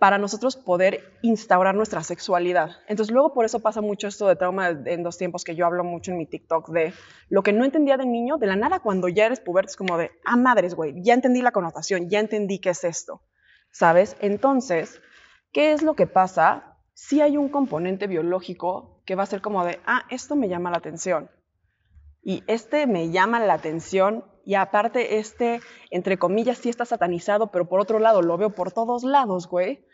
para 0.00 0.16
nosotros 0.16 0.56
poder 0.56 1.04
instaurar 1.20 1.74
nuestra 1.74 2.02
sexualidad. 2.02 2.70
Entonces 2.88 3.12
luego 3.12 3.34
por 3.34 3.44
eso 3.44 3.60
pasa 3.60 3.82
mucho 3.82 4.08
esto 4.08 4.26
de 4.26 4.34
trauma 4.34 4.70
en 4.70 5.02
dos 5.02 5.18
tiempos 5.18 5.44
que 5.44 5.54
yo 5.54 5.66
hablo 5.66 5.84
mucho 5.84 6.10
en 6.10 6.16
mi 6.16 6.26
TikTok 6.26 6.70
de 6.70 6.94
lo 7.28 7.42
que 7.42 7.52
no 7.52 7.66
entendía 7.66 7.98
de 7.98 8.06
niño, 8.06 8.38
de 8.38 8.46
la 8.46 8.56
nada 8.56 8.80
cuando 8.80 9.08
ya 9.08 9.26
eres 9.26 9.40
puberto 9.40 9.68
es 9.70 9.76
como 9.76 9.98
de, 9.98 10.10
ah, 10.24 10.36
madres, 10.36 10.74
güey, 10.74 10.94
ya 11.02 11.12
entendí 11.12 11.42
la 11.42 11.52
connotación, 11.52 12.08
ya 12.08 12.18
entendí 12.18 12.60
qué 12.60 12.70
es 12.70 12.82
esto, 12.82 13.20
¿sabes? 13.70 14.16
Entonces, 14.20 15.02
¿qué 15.52 15.72
es 15.72 15.82
lo 15.82 15.94
que 15.94 16.06
pasa? 16.06 16.78
Si 16.94 17.20
hay 17.20 17.36
un 17.36 17.50
componente 17.50 18.06
biológico 18.06 19.02
que 19.04 19.16
va 19.16 19.24
a 19.24 19.26
ser 19.26 19.42
como 19.42 19.66
de, 19.66 19.80
ah, 19.84 20.04
esto 20.08 20.34
me 20.34 20.48
llama 20.48 20.70
la 20.70 20.78
atención. 20.78 21.30
Y 22.22 22.42
este 22.46 22.86
me 22.86 23.10
llama 23.10 23.38
la 23.40 23.54
atención 23.54 24.24
y 24.44 24.54
aparte 24.54 25.18
este, 25.18 25.60
entre 25.90 26.18
comillas, 26.18 26.58
sí 26.58 26.68
está 26.68 26.84
satanizado, 26.84 27.50
pero 27.50 27.68
por 27.68 27.80
otro 27.80 27.98
lado 27.98 28.22
lo 28.22 28.36
veo 28.36 28.50
por 28.50 28.72
todos 28.72 29.04
lados, 29.04 29.48
güey 29.48 29.84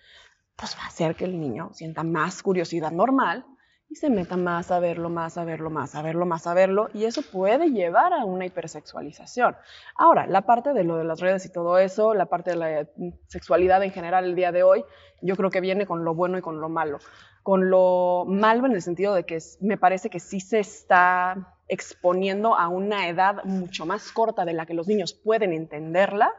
pues 0.56 0.76
va 0.78 0.84
a 0.84 0.88
hacer 0.88 1.14
que 1.14 1.24
el 1.24 1.38
niño 1.38 1.70
sienta 1.72 2.02
más 2.02 2.42
curiosidad 2.42 2.90
normal 2.90 3.44
y 3.88 3.94
se 3.94 4.10
meta 4.10 4.36
más 4.36 4.72
a 4.72 4.80
verlo, 4.80 5.10
más 5.10 5.38
a 5.38 5.44
verlo, 5.44 5.70
más 5.70 5.94
a 5.94 6.02
verlo, 6.02 6.26
más 6.26 6.46
a 6.48 6.54
verlo, 6.54 6.88
y 6.92 7.04
eso 7.04 7.22
puede 7.22 7.70
llevar 7.70 8.12
a 8.12 8.24
una 8.24 8.44
hipersexualización. 8.44 9.54
Ahora, 9.96 10.26
la 10.26 10.42
parte 10.42 10.72
de 10.72 10.82
lo 10.82 10.96
de 10.96 11.04
las 11.04 11.20
redes 11.20 11.46
y 11.46 11.52
todo 11.52 11.78
eso, 11.78 12.12
la 12.12 12.26
parte 12.26 12.50
de 12.50 12.56
la 12.56 12.88
sexualidad 13.28 13.84
en 13.84 13.92
general 13.92 14.24
el 14.24 14.34
día 14.34 14.50
de 14.50 14.64
hoy, 14.64 14.84
yo 15.22 15.36
creo 15.36 15.50
que 15.50 15.60
viene 15.60 15.86
con 15.86 16.04
lo 16.04 16.14
bueno 16.14 16.36
y 16.36 16.42
con 16.42 16.60
lo 16.60 16.68
malo. 16.68 16.98
Con 17.44 17.70
lo 17.70 18.24
malo 18.26 18.66
en 18.66 18.72
el 18.72 18.82
sentido 18.82 19.14
de 19.14 19.24
que 19.24 19.38
me 19.60 19.76
parece 19.76 20.10
que 20.10 20.18
sí 20.18 20.40
se 20.40 20.58
está 20.58 21.55
exponiendo 21.68 22.56
a 22.56 22.68
una 22.68 23.08
edad 23.08 23.44
mucho 23.44 23.86
más 23.86 24.12
corta 24.12 24.44
de 24.44 24.52
la 24.52 24.66
que 24.66 24.74
los 24.74 24.86
niños 24.86 25.14
pueden 25.14 25.52
entenderla, 25.52 26.32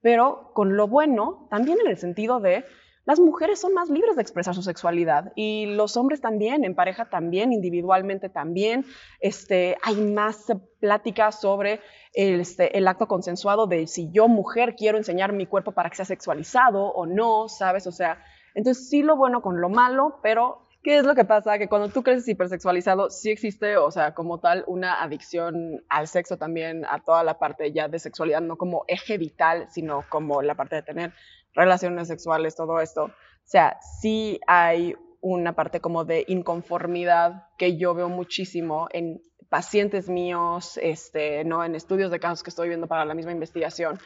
pero 0.00 0.50
con 0.54 0.76
lo 0.76 0.88
bueno 0.88 1.46
también 1.50 1.78
en 1.80 1.88
el 1.88 1.96
sentido 1.96 2.40
de 2.40 2.64
las 3.06 3.20
mujeres 3.20 3.60
son 3.60 3.74
más 3.74 3.90
libres 3.90 4.16
de 4.16 4.22
expresar 4.22 4.54
su 4.54 4.62
sexualidad 4.62 5.32
y 5.36 5.66
los 5.66 5.96
hombres 5.98 6.22
también, 6.22 6.64
en 6.64 6.74
pareja 6.74 7.10
también, 7.10 7.52
individualmente 7.52 8.30
también. 8.30 8.86
Este, 9.20 9.76
hay 9.82 9.96
más 9.96 10.46
pláticas 10.80 11.38
sobre 11.38 11.80
el, 12.14 12.40
este, 12.40 12.78
el 12.78 12.88
acto 12.88 13.06
consensuado 13.06 13.66
de 13.66 13.86
si 13.86 14.10
yo, 14.10 14.26
mujer, 14.26 14.74
quiero 14.74 14.96
enseñar 14.96 15.34
mi 15.34 15.46
cuerpo 15.46 15.72
para 15.72 15.90
que 15.90 15.96
sea 15.96 16.06
sexualizado 16.06 16.82
o 16.82 17.04
no, 17.04 17.48
¿sabes? 17.48 17.86
O 17.86 17.92
sea, 17.92 18.24
entonces 18.54 18.88
sí 18.88 19.02
lo 19.02 19.16
bueno 19.16 19.42
con 19.42 19.60
lo 19.60 19.68
malo, 19.68 20.20
pero 20.22 20.63
¿Qué 20.84 20.98
es 20.98 21.04
lo 21.06 21.14
que 21.14 21.24
pasa? 21.24 21.58
Que 21.58 21.66
cuando 21.66 21.88
tú 21.88 22.02
creces 22.02 22.28
hipersexualizado, 22.28 23.08
sí 23.08 23.30
existe, 23.30 23.78
o 23.78 23.90
sea, 23.90 24.12
como 24.12 24.38
tal, 24.38 24.64
una 24.66 25.02
adicción 25.02 25.82
al 25.88 26.08
sexo 26.08 26.36
también, 26.36 26.84
a 26.84 27.02
toda 27.02 27.24
la 27.24 27.38
parte 27.38 27.72
ya 27.72 27.88
de 27.88 27.98
sexualidad, 27.98 28.42
no 28.42 28.58
como 28.58 28.84
eje 28.86 29.16
vital, 29.16 29.66
sino 29.70 30.04
como 30.10 30.42
la 30.42 30.56
parte 30.56 30.76
de 30.76 30.82
tener 30.82 31.14
relaciones 31.54 32.06
sexuales, 32.06 32.54
todo 32.54 32.80
esto. 32.80 33.04
O 33.04 33.12
sea, 33.46 33.78
sí 33.98 34.38
hay 34.46 34.94
una 35.22 35.54
parte 35.54 35.80
como 35.80 36.04
de 36.04 36.26
inconformidad 36.28 37.46
que 37.56 37.78
yo 37.78 37.94
veo 37.94 38.10
muchísimo 38.10 38.88
en 38.92 39.22
pacientes 39.48 40.10
míos, 40.10 40.78
este, 40.82 41.44
¿no? 41.44 41.64
en 41.64 41.76
estudios 41.76 42.10
de 42.10 42.20
casos 42.20 42.42
que 42.42 42.50
estoy 42.50 42.68
viendo 42.68 42.88
para 42.88 43.06
la 43.06 43.14
misma 43.14 43.32
investigación, 43.32 43.98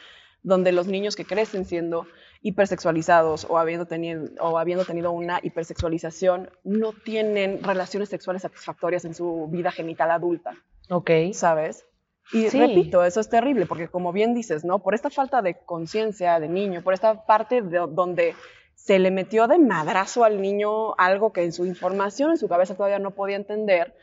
donde 0.43 0.71
los 0.71 0.87
niños 0.87 1.17
que 1.17 1.25
crecen 1.25 1.65
siendo 1.65 2.07
hipersexualizados 2.41 3.45
o 3.49 3.57
habiendo, 3.57 3.85
tenido, 3.85 4.29
o 4.39 4.57
habiendo 4.57 4.85
tenido 4.85 5.11
una 5.11 5.39
hipersexualización 5.43 6.49
no 6.63 6.93
tienen 6.93 7.61
relaciones 7.63 8.09
sexuales 8.09 8.43
satisfactorias 8.43 9.05
en 9.05 9.13
su 9.13 9.47
vida 9.51 9.71
genital 9.71 10.11
adulta. 10.11 10.53
Ok. 10.89 11.11
¿Sabes? 11.33 11.85
Y 12.31 12.47
repito, 12.49 13.03
eso 13.03 13.19
es 13.19 13.29
terrible, 13.29 13.65
porque 13.65 13.87
como 13.87 14.11
bien 14.11 14.33
dices, 14.35 14.63
¿no? 14.63 14.79
Por 14.79 14.93
esta 14.93 15.09
falta 15.09 15.41
de 15.41 15.57
conciencia 15.65 16.39
de 16.39 16.47
niño, 16.47 16.83
por 16.83 16.93
esta 16.93 17.25
parte 17.25 17.61
de 17.61 17.79
donde 17.89 18.35
se 18.75 18.99
le 18.99 19.11
metió 19.11 19.47
de 19.47 19.57
madrazo 19.57 20.23
al 20.23 20.41
niño 20.41 20.95
algo 20.97 21.33
que 21.33 21.43
en 21.43 21.51
su 21.51 21.65
información, 21.65 22.31
en 22.31 22.37
su 22.37 22.47
cabeza 22.47 22.75
todavía 22.75 22.99
no 22.99 23.11
podía 23.11 23.35
entender, 23.35 23.95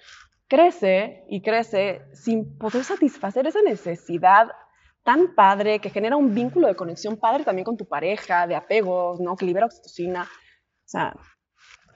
crece 0.49 1.25
y 1.29 1.40
crece 1.40 2.03
sin 2.12 2.59
poder 2.59 2.85
satisfacer 2.85 3.46
esa 3.46 3.62
necesidad 3.62 4.49
tan 5.06 5.36
padre 5.36 5.78
que 5.78 5.88
genera 5.88 6.16
un 6.16 6.34
vínculo 6.34 6.66
de 6.66 6.74
conexión 6.74 7.16
padre 7.16 7.44
también 7.44 7.64
con 7.64 7.76
tu 7.76 7.86
pareja, 7.86 8.48
de 8.48 8.56
apegos, 8.56 9.20
¿no? 9.20 9.36
Que 9.36 9.46
libera 9.46 9.66
oxitocina. 9.66 10.24
O 10.24 10.88
sea, 10.88 11.14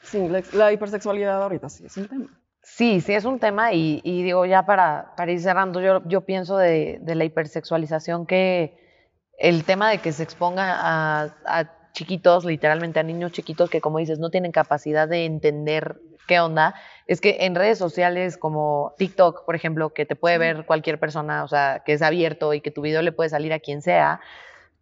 sí, 0.03 0.29
la, 0.53 0.73
hipersexualidad 0.73 1.43
ahorita 1.43 1.69
sí 1.69 1.85
es 1.85 1.97
un 1.97 2.07
tema. 2.07 2.41
Sí, 2.63 3.01
sí 3.01 3.13
es 3.13 3.25
un 3.25 3.41
tema 3.41 3.73
y, 3.73 4.01
digo 4.05 4.47
ya 4.47 4.65
para, 4.65 5.13
para, 5.17 5.33
ir 5.33 5.41
cerrando, 5.41 5.81
yo, 5.81 6.03
yo 6.07 6.21
pienso 6.21 6.57
de, 6.57 7.01
la 7.05 7.25
hipersexualización 7.25 8.27
que 8.27 8.79
el 9.39 9.65
tema 9.65 9.91
de 9.91 9.99
que 9.99 10.13
se 10.13 10.23
exponga 10.23 10.77
a, 10.79 11.37
a 11.47 11.93
chiquitos, 11.93 12.45
literalmente 12.45 13.01
a 13.01 13.03
niños 13.03 13.33
chiquitos 13.33 13.71
que 13.71 13.81
como 13.81 13.99
dices 13.99 14.21
no 14.21 14.31
tienen 14.31 14.53
capacidad 14.53 15.09
de 15.09 15.25
entender 15.25 16.01
qué 16.31 16.39
onda, 16.39 16.77
es 17.09 17.21
que 17.21 17.39
en 17.41 17.57
redes 17.57 17.77
sociales 17.77 18.37
como 18.37 18.95
TikTok, 18.99 19.45
por 19.45 19.57
ejemplo, 19.57 19.93
que 19.93 20.07
te 20.07 20.15
puede 20.15 20.39
ver 20.39 20.65
cualquier 20.65 21.01
persona, 21.01 21.43
o 21.43 21.49
sea, 21.49 21.83
que 21.85 21.93
es 21.93 22.03
abierto 22.03 22.55
y 22.55 22.61
que 22.61 22.71
tu 22.71 22.83
video 22.83 23.03
le 23.03 23.11
puede 23.11 23.29
salir 23.29 23.53
a 23.53 23.59
quien 23.59 23.83
sea, 23.83 24.21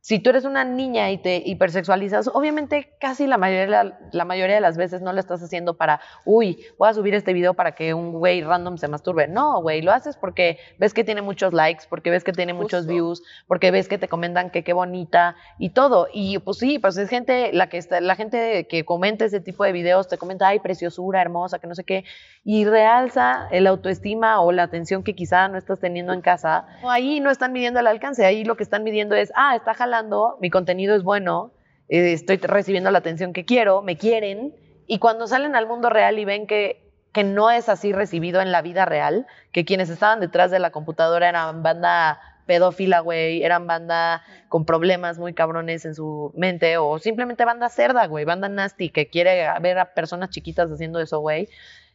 si 0.09 0.18
tú 0.21 0.31
eres 0.31 0.47
una 0.47 0.64
niña 0.64 1.11
y 1.11 1.18
te 1.18 1.42
hipersexualizas, 1.44 2.31
obviamente 2.33 2.94
casi 2.99 3.27
la 3.27 3.37
mayoría, 3.37 3.99
la 4.11 4.25
mayoría 4.25 4.55
de 4.55 4.62
las 4.62 4.79
veces 4.79 5.03
no 5.03 5.12
lo 5.12 5.21
estás 5.21 5.42
haciendo 5.42 5.77
para, 5.77 6.01
uy, 6.25 6.64
voy 6.79 6.88
a 6.88 6.94
subir 6.94 7.14
este 7.14 7.35
video 7.35 7.53
para 7.53 7.73
que 7.73 7.92
un 7.92 8.12
güey 8.12 8.40
random 8.40 8.79
se 8.79 8.88
masturbe. 8.88 9.29
No, 9.29 9.61
güey, 9.61 9.83
lo 9.83 9.92
haces 9.92 10.16
porque 10.16 10.57
ves 10.79 10.94
que 10.94 11.05
tiene 11.05 11.21
muchos 11.21 11.53
likes, 11.53 11.85
porque 11.90 12.09
ves 12.09 12.25
que 12.25 12.33
tiene 12.33 12.55
muchos 12.55 12.87
views, 12.87 13.23
porque 13.47 13.71
ves 13.71 13.87
que 13.87 13.99
te 13.99 14.09
comentan 14.09 14.49
que 14.49 14.64
qué 14.64 14.73
bonita 14.73 15.37
y 15.59 15.75
todo. 15.75 16.09
Y 16.11 16.38
pues 16.38 16.57
sí, 16.57 16.79
pues 16.79 16.97
es 16.97 17.11
gente, 17.11 17.53
la 17.53 17.68
que 17.68 17.77
está, 17.77 18.01
la 18.01 18.16
gente 18.16 18.66
que 18.66 18.87
comenta 18.87 19.27
ese 19.27 19.40
tipo 19.40 19.62
de 19.64 19.73
videos 19.73 20.09
te 20.09 20.16
comenta, 20.16 20.49
ay, 20.49 20.61
preciosura, 20.61 21.21
hermosa, 21.21 21.59
que 21.59 21.66
no 21.66 21.75
sé 21.75 21.85
qué, 21.85 22.05
y 22.44 22.64
realza 22.64 23.47
el 23.51 23.66
autoestima 23.66 24.40
o 24.40 24.53
la 24.53 24.62
atención 24.62 25.03
que 25.03 25.14
quizá 25.14 25.49
no 25.49 25.59
estás 25.59 25.81
teniendo 25.81 26.14
en 26.14 26.23
casa. 26.23 26.66
Ahí 26.88 27.21
no 27.21 27.31
están 27.31 27.53
midiendo 27.53 27.79
el 27.81 27.87
alcance, 27.87 28.25
ahí 28.25 28.42
lo 28.42 28.57
que 28.57 28.62
están 28.62 28.85
midiendo 28.85 29.14
es, 29.14 29.31
ah, 29.37 29.55
está 29.55 29.75
jalando 29.75 29.97
mi 30.40 30.50
contenido 30.50 30.94
es 30.94 31.02
bueno, 31.02 31.52
eh, 31.88 32.12
estoy 32.12 32.37
recibiendo 32.37 32.90
la 32.90 32.98
atención 32.98 33.32
que 33.32 33.44
quiero, 33.44 33.82
me 33.82 33.96
quieren, 33.96 34.54
y 34.87 34.98
cuando 34.98 35.26
salen 35.26 35.54
al 35.54 35.66
mundo 35.66 35.90
real 35.90 36.18
y 36.18 36.24
ven 36.24 36.46
que, 36.46 36.82
que 37.12 37.24
no 37.24 37.50
es 37.50 37.68
así 37.68 37.92
recibido 37.92 38.40
en 38.40 38.52
la 38.52 38.62
vida 38.62 38.84
real, 38.84 39.26
que 39.52 39.64
quienes 39.64 39.90
estaban 39.90 40.20
detrás 40.20 40.50
de 40.50 40.58
la 40.58 40.70
computadora 40.70 41.28
eran 41.28 41.62
banda 41.62 42.20
pedófila, 42.46 43.00
güey, 43.00 43.42
eran 43.42 43.66
banda 43.66 44.22
con 44.48 44.64
problemas 44.64 45.18
muy 45.18 45.34
cabrones 45.34 45.84
en 45.84 45.94
su 45.94 46.32
mente, 46.34 46.78
o 46.78 46.98
simplemente 46.98 47.44
banda 47.44 47.68
cerda, 47.68 48.06
güey, 48.06 48.24
banda 48.24 48.48
nasty, 48.48 48.88
que 48.88 49.08
quiere 49.08 49.46
ver 49.61 49.78
a 49.78 49.94
personas 49.94 50.30
chiquitas 50.30 50.70
haciendo 50.70 51.00
eso, 51.00 51.20
güey. 51.20 51.48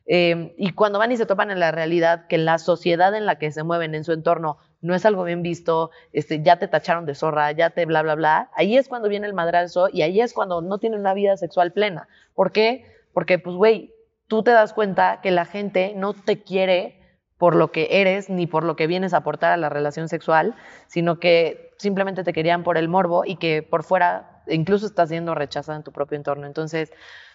Eh, 0.05 0.53
y 0.57 0.73
cuando 0.73 0.99
van 0.99 1.11
y 1.11 1.17
se 1.17 1.25
topan 1.25 1.49
en 1.49 1.59
la 1.59 1.71
realidad 1.71 2.27
que 2.27 2.37
la 2.37 2.57
sociedad 2.57 3.15
en 3.15 3.25
la 3.25 3.39
que 3.39 3.51
se 3.51 3.63
mueven 3.63 3.95
en 3.95 4.03
su 4.03 4.11
entorno 4.11 4.57
no 4.83 4.93
es 4.93 5.05
algo 5.05 5.23
bien 5.23 5.41
visto, 5.41 5.89
este, 6.11 6.43
ya 6.43 6.59
te 6.59 6.67
tacharon 6.67 7.05
de 7.05 7.15
zorra, 7.15 7.51
ya 7.53 7.71
te 7.71 7.85
bla, 7.85 8.03
bla, 8.03 8.15
bla. 8.15 8.51
Ahí 8.53 8.77
es 8.77 8.87
cuando 8.87 9.09
viene 9.09 9.25
el 9.25 9.33
madrazo 9.33 9.87
y 9.91 10.03
ahí 10.03 10.21
es 10.21 10.33
cuando 10.33 10.61
no 10.61 10.77
tiene 10.77 10.97
una 10.97 11.13
vida 11.13 11.35
sexual 11.37 11.71
plena. 11.71 12.07
¿Por 12.35 12.51
qué? 12.51 12.85
Porque, 13.13 13.39
pues, 13.39 13.55
güey, 13.55 13.93
tú 14.27 14.43
te 14.43 14.51
das 14.51 14.73
cuenta 14.73 15.21
que 15.21 15.31
la 15.31 15.45
gente 15.45 15.93
no 15.95 16.13
te 16.13 16.43
quiere 16.43 16.99
por 17.37 17.55
lo 17.55 17.71
que 17.71 18.01
eres 18.01 18.29
ni 18.29 18.45
por 18.45 18.63
lo 18.63 18.75
que 18.75 18.87
vienes 18.87 19.13
a 19.13 19.17
aportar 19.17 19.51
a 19.51 19.57
la 19.57 19.69
relación 19.69 20.09
sexual, 20.09 20.55
sino 20.87 21.19
que 21.19 21.71
simplemente 21.77 22.23
te 22.23 22.33
querían 22.33 22.63
por 22.63 22.77
el 22.77 22.87
morbo 22.87 23.23
y 23.25 23.37
que 23.37 23.63
por 23.63 23.83
fuera 23.83 24.43
incluso 24.47 24.85
estás 24.85 25.09
siendo 25.09 25.35
rechazada 25.35 25.77
en 25.77 25.83
tu 25.83 25.91
propio 25.91 26.17
entorno. 26.17 26.45
Entonces, 26.45 26.91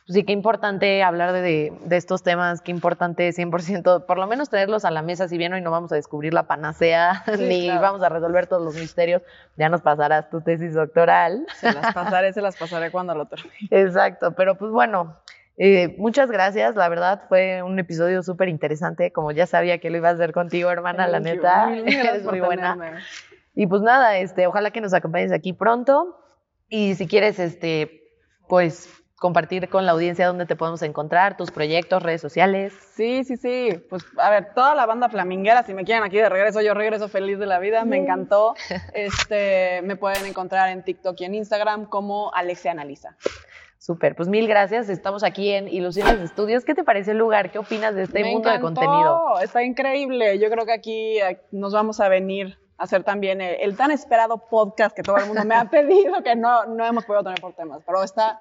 pues 0.08 0.14
sí, 0.14 0.24
qué 0.24 0.32
importante 0.32 1.02
hablar 1.02 1.34
de, 1.34 1.70
estos 1.90 2.22
temas, 2.22 2.62
qué 2.62 2.70
importante 2.70 3.28
100%, 3.28 4.06
por 4.06 4.16
lo 4.16 4.26
menos 4.26 4.48
tenerlos 4.48 4.86
a 4.86 4.90
la 4.90 5.02
mesa, 5.02 5.28
si 5.28 5.36
bien 5.36 5.52
hoy 5.52 5.60
no 5.60 5.70
vamos 5.70 5.92
a 5.92 5.96
descubrir 5.96 6.32
la 6.32 6.44
panacea, 6.44 7.24
ni 7.38 7.68
vamos 7.68 8.02
a 8.02 8.08
resolver 8.08 8.46
todos 8.46 8.62
los 8.62 8.74
misterios, 8.76 9.20
ya 9.58 9.68
nos 9.68 9.82
pasarás 9.82 10.30
tu 10.30 10.40
tesis 10.40 10.72
doctoral. 10.72 11.44
Se 11.56 11.74
las 11.74 11.92
pasaré, 11.92 12.32
se 12.32 12.40
las 12.40 12.56
pasaré 12.56 12.90
cuando 12.90 13.14
lo 13.14 13.26
termine. 13.26 13.54
Exacto, 13.70 14.32
pero 14.32 14.56
pues 14.56 14.72
bueno, 14.72 15.14
eh, 15.58 15.94
muchas 15.98 16.30
gracias, 16.30 16.74
la 16.74 16.88
verdad 16.88 17.24
fue 17.28 17.62
un 17.62 17.78
episodio 17.78 18.22
súper 18.22 18.48
interesante, 18.48 19.12
como 19.12 19.30
ya 19.32 19.46
sabía 19.46 19.76
que 19.76 19.90
lo 19.90 19.98
iba 19.98 20.08
a 20.08 20.12
hacer 20.12 20.32
contigo, 20.32 20.70
hermana, 20.70 21.06
la 21.06 21.20
neta, 21.20 21.70
eres 21.70 22.24
muy 22.24 22.40
buena. 22.40 23.02
Y 23.54 23.66
pues 23.66 23.82
nada, 23.82 24.16
este, 24.16 24.46
ojalá 24.46 24.70
que 24.70 24.80
nos 24.80 24.94
acompañes 24.94 25.32
aquí 25.32 25.52
pronto 25.52 26.18
y 26.70 26.94
si 26.94 27.06
quieres, 27.06 27.38
este, 27.38 28.04
pues 28.48 28.97
compartir 29.18 29.68
con 29.68 29.84
la 29.84 29.92
audiencia 29.92 30.26
dónde 30.26 30.46
te 30.46 30.56
podemos 30.56 30.82
encontrar, 30.82 31.36
tus 31.36 31.50
proyectos, 31.50 32.02
redes 32.02 32.20
sociales. 32.20 32.72
Sí, 32.94 33.24
sí, 33.24 33.36
sí. 33.36 33.84
Pues 33.90 34.04
a 34.16 34.30
ver, 34.30 34.54
toda 34.54 34.74
la 34.74 34.86
banda 34.86 35.08
flaminguera, 35.08 35.64
si 35.64 35.74
me 35.74 35.84
quieren 35.84 36.04
aquí 36.04 36.16
de 36.16 36.28
regreso, 36.28 36.60
yo 36.60 36.72
regreso 36.74 37.08
feliz 37.08 37.38
de 37.38 37.46
la 37.46 37.58
vida, 37.58 37.84
me 37.84 37.96
encantó. 37.96 38.54
Este, 38.94 39.82
me 39.82 39.96
pueden 39.96 40.24
encontrar 40.26 40.70
en 40.70 40.82
TikTok 40.82 41.20
y 41.20 41.24
en 41.24 41.34
Instagram 41.34 41.86
como 41.86 42.32
Alexia 42.34 42.70
Analiza. 42.70 43.16
Súper, 43.78 44.16
pues 44.16 44.28
mil 44.28 44.48
gracias. 44.48 44.88
Estamos 44.88 45.22
aquí 45.22 45.50
en 45.50 45.68
Ilusiones 45.68 46.20
Estudios. 46.20 46.64
¿Qué 46.64 46.74
te 46.74 46.84
parece 46.84 47.12
el 47.12 47.18
lugar? 47.18 47.50
¿Qué 47.50 47.58
opinas 47.58 47.94
de 47.94 48.04
este 48.04 48.24
mundo 48.24 48.50
de 48.50 48.60
contenido? 48.60 49.38
Está 49.40 49.62
increíble. 49.62 50.38
Yo 50.38 50.50
creo 50.50 50.64
que 50.66 50.72
aquí 50.72 51.18
eh, 51.20 51.40
nos 51.52 51.72
vamos 51.72 52.00
a 52.00 52.08
venir 52.08 52.58
a 52.76 52.84
hacer 52.84 53.04
también 53.04 53.40
el, 53.40 53.56
el 53.60 53.76
tan 53.76 53.90
esperado 53.90 54.38
podcast 54.48 54.94
que 54.94 55.02
todo 55.02 55.16
el 55.18 55.26
mundo 55.26 55.44
me 55.44 55.54
ha 55.54 55.64
pedido, 55.70 56.22
que 56.22 56.34
no, 56.34 56.66
no 56.66 56.84
hemos 56.84 57.04
podido 57.04 57.24
tener 57.24 57.40
por 57.40 57.54
temas, 57.54 57.82
pero 57.86 58.02
está 58.02 58.40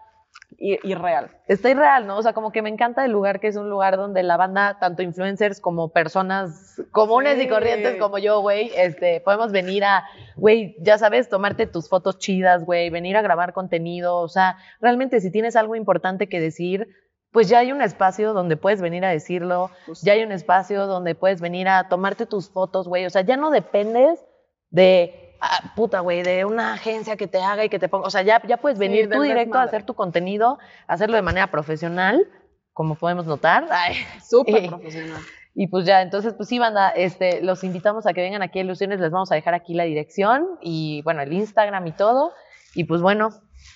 irreal. 0.59 1.29
Está 1.47 1.69
irreal, 1.69 2.07
¿no? 2.07 2.17
O 2.17 2.21
sea, 2.21 2.33
como 2.33 2.51
que 2.51 2.61
me 2.61 2.69
encanta 2.69 3.05
el 3.05 3.11
lugar 3.11 3.39
que 3.39 3.47
es 3.47 3.55
un 3.57 3.69
lugar 3.69 3.97
donde 3.97 4.23
la 4.23 4.37
banda, 4.37 4.77
tanto 4.79 5.03
influencers 5.03 5.59
como 5.59 5.89
personas 5.89 6.81
comunes 6.91 7.41
y 7.41 7.47
corrientes 7.47 7.97
como 7.97 8.17
yo, 8.17 8.41
güey, 8.41 8.71
este, 8.75 9.21
podemos 9.21 9.51
venir 9.51 9.83
a, 9.83 10.05
güey, 10.35 10.75
ya 10.79 10.97
sabes, 10.97 11.29
tomarte 11.29 11.67
tus 11.67 11.89
fotos 11.89 12.17
chidas, 12.17 12.65
güey, 12.65 12.89
venir 12.89 13.17
a 13.17 13.21
grabar 13.21 13.53
contenido, 13.53 14.17
o 14.17 14.29
sea, 14.29 14.57
realmente 14.79 15.19
si 15.21 15.31
tienes 15.31 15.55
algo 15.55 15.75
importante 15.75 16.27
que 16.27 16.39
decir, 16.39 16.87
pues 17.31 17.49
ya 17.49 17.59
hay 17.59 17.71
un 17.71 17.81
espacio 17.81 18.33
donde 18.33 18.57
puedes 18.57 18.81
venir 18.81 19.05
a 19.05 19.09
decirlo, 19.09 19.69
ya 20.01 20.13
hay 20.13 20.23
un 20.23 20.31
espacio 20.31 20.87
donde 20.87 21.13
puedes 21.13 21.41
venir 21.41 21.67
a 21.67 21.87
tomarte 21.89 22.25
tus 22.25 22.49
fotos, 22.49 22.87
güey, 22.87 23.05
o 23.05 23.09
sea, 23.09 23.21
ya 23.21 23.37
no 23.37 23.51
dependes 23.51 24.25
de 24.69 25.26
Ah, 25.39 25.73
puta, 25.76 26.00
güey, 26.00 26.23
de 26.23 26.45
una 26.45 26.73
agencia 26.73 27.15
que 27.15 27.28
te 27.28 27.41
haga 27.41 27.63
y 27.65 27.69
que 27.69 27.80
te 27.80 27.89
ponga, 27.89 28.08
o 28.08 28.10
sea, 28.10 28.21
ya, 28.23 28.41
ya 28.47 28.58
puedes 28.58 28.80
venir 28.80 29.10
tú 29.10 29.21
directo 29.21 29.58
a 29.58 29.63
hacer 29.63 29.84
tu 29.84 29.93
contenido, 29.93 30.58
hacerlo 30.88 31.15
de 31.15 31.21
manera 31.21 31.47
profesional, 31.47 32.28
como 32.73 32.95
podemos 32.95 33.26
notar. 33.26 33.67
Súper 34.28 34.67
profesional. 34.67 35.21
Y 35.60 35.67
pues 35.67 35.86
ya, 35.86 36.04
entonces, 36.04 36.36
pues 36.36 36.50
sí, 36.50 36.60
banda, 36.60 36.89
este, 36.89 37.41
los 37.41 37.63
invitamos 37.63 38.06
a 38.06 38.13
que 38.13 38.21
vengan 38.21 38.43
aquí 38.43 38.60
a 38.60 38.62
Ilusiones, 38.62 39.00
les 39.00 39.12
vamos 39.12 39.32
a 39.32 39.36
dejar 39.36 39.56
aquí 39.56 39.73
la 39.73 39.86
dirección 39.86 40.45
y, 40.62 41.02
bueno, 41.02 41.21
el 41.21 41.34
Instagram 41.34 41.88
y 41.88 41.93
todo. 41.93 42.32
Y 42.76 42.84
pues 42.84 43.02
bueno, 43.02 43.30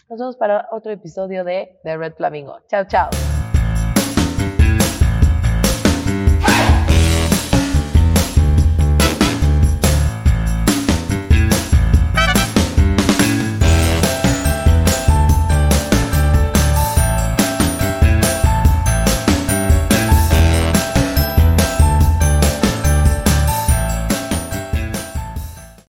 nos 0.07 0.19
vemos 0.19 0.37
para 0.37 0.67
otro 0.71 0.91
episodio 0.91 1.43
de 1.43 1.79
The 1.83 1.97
Red 1.97 2.13
Flamingo. 2.13 2.59
Chao, 2.67 2.85
chao. 2.85 3.09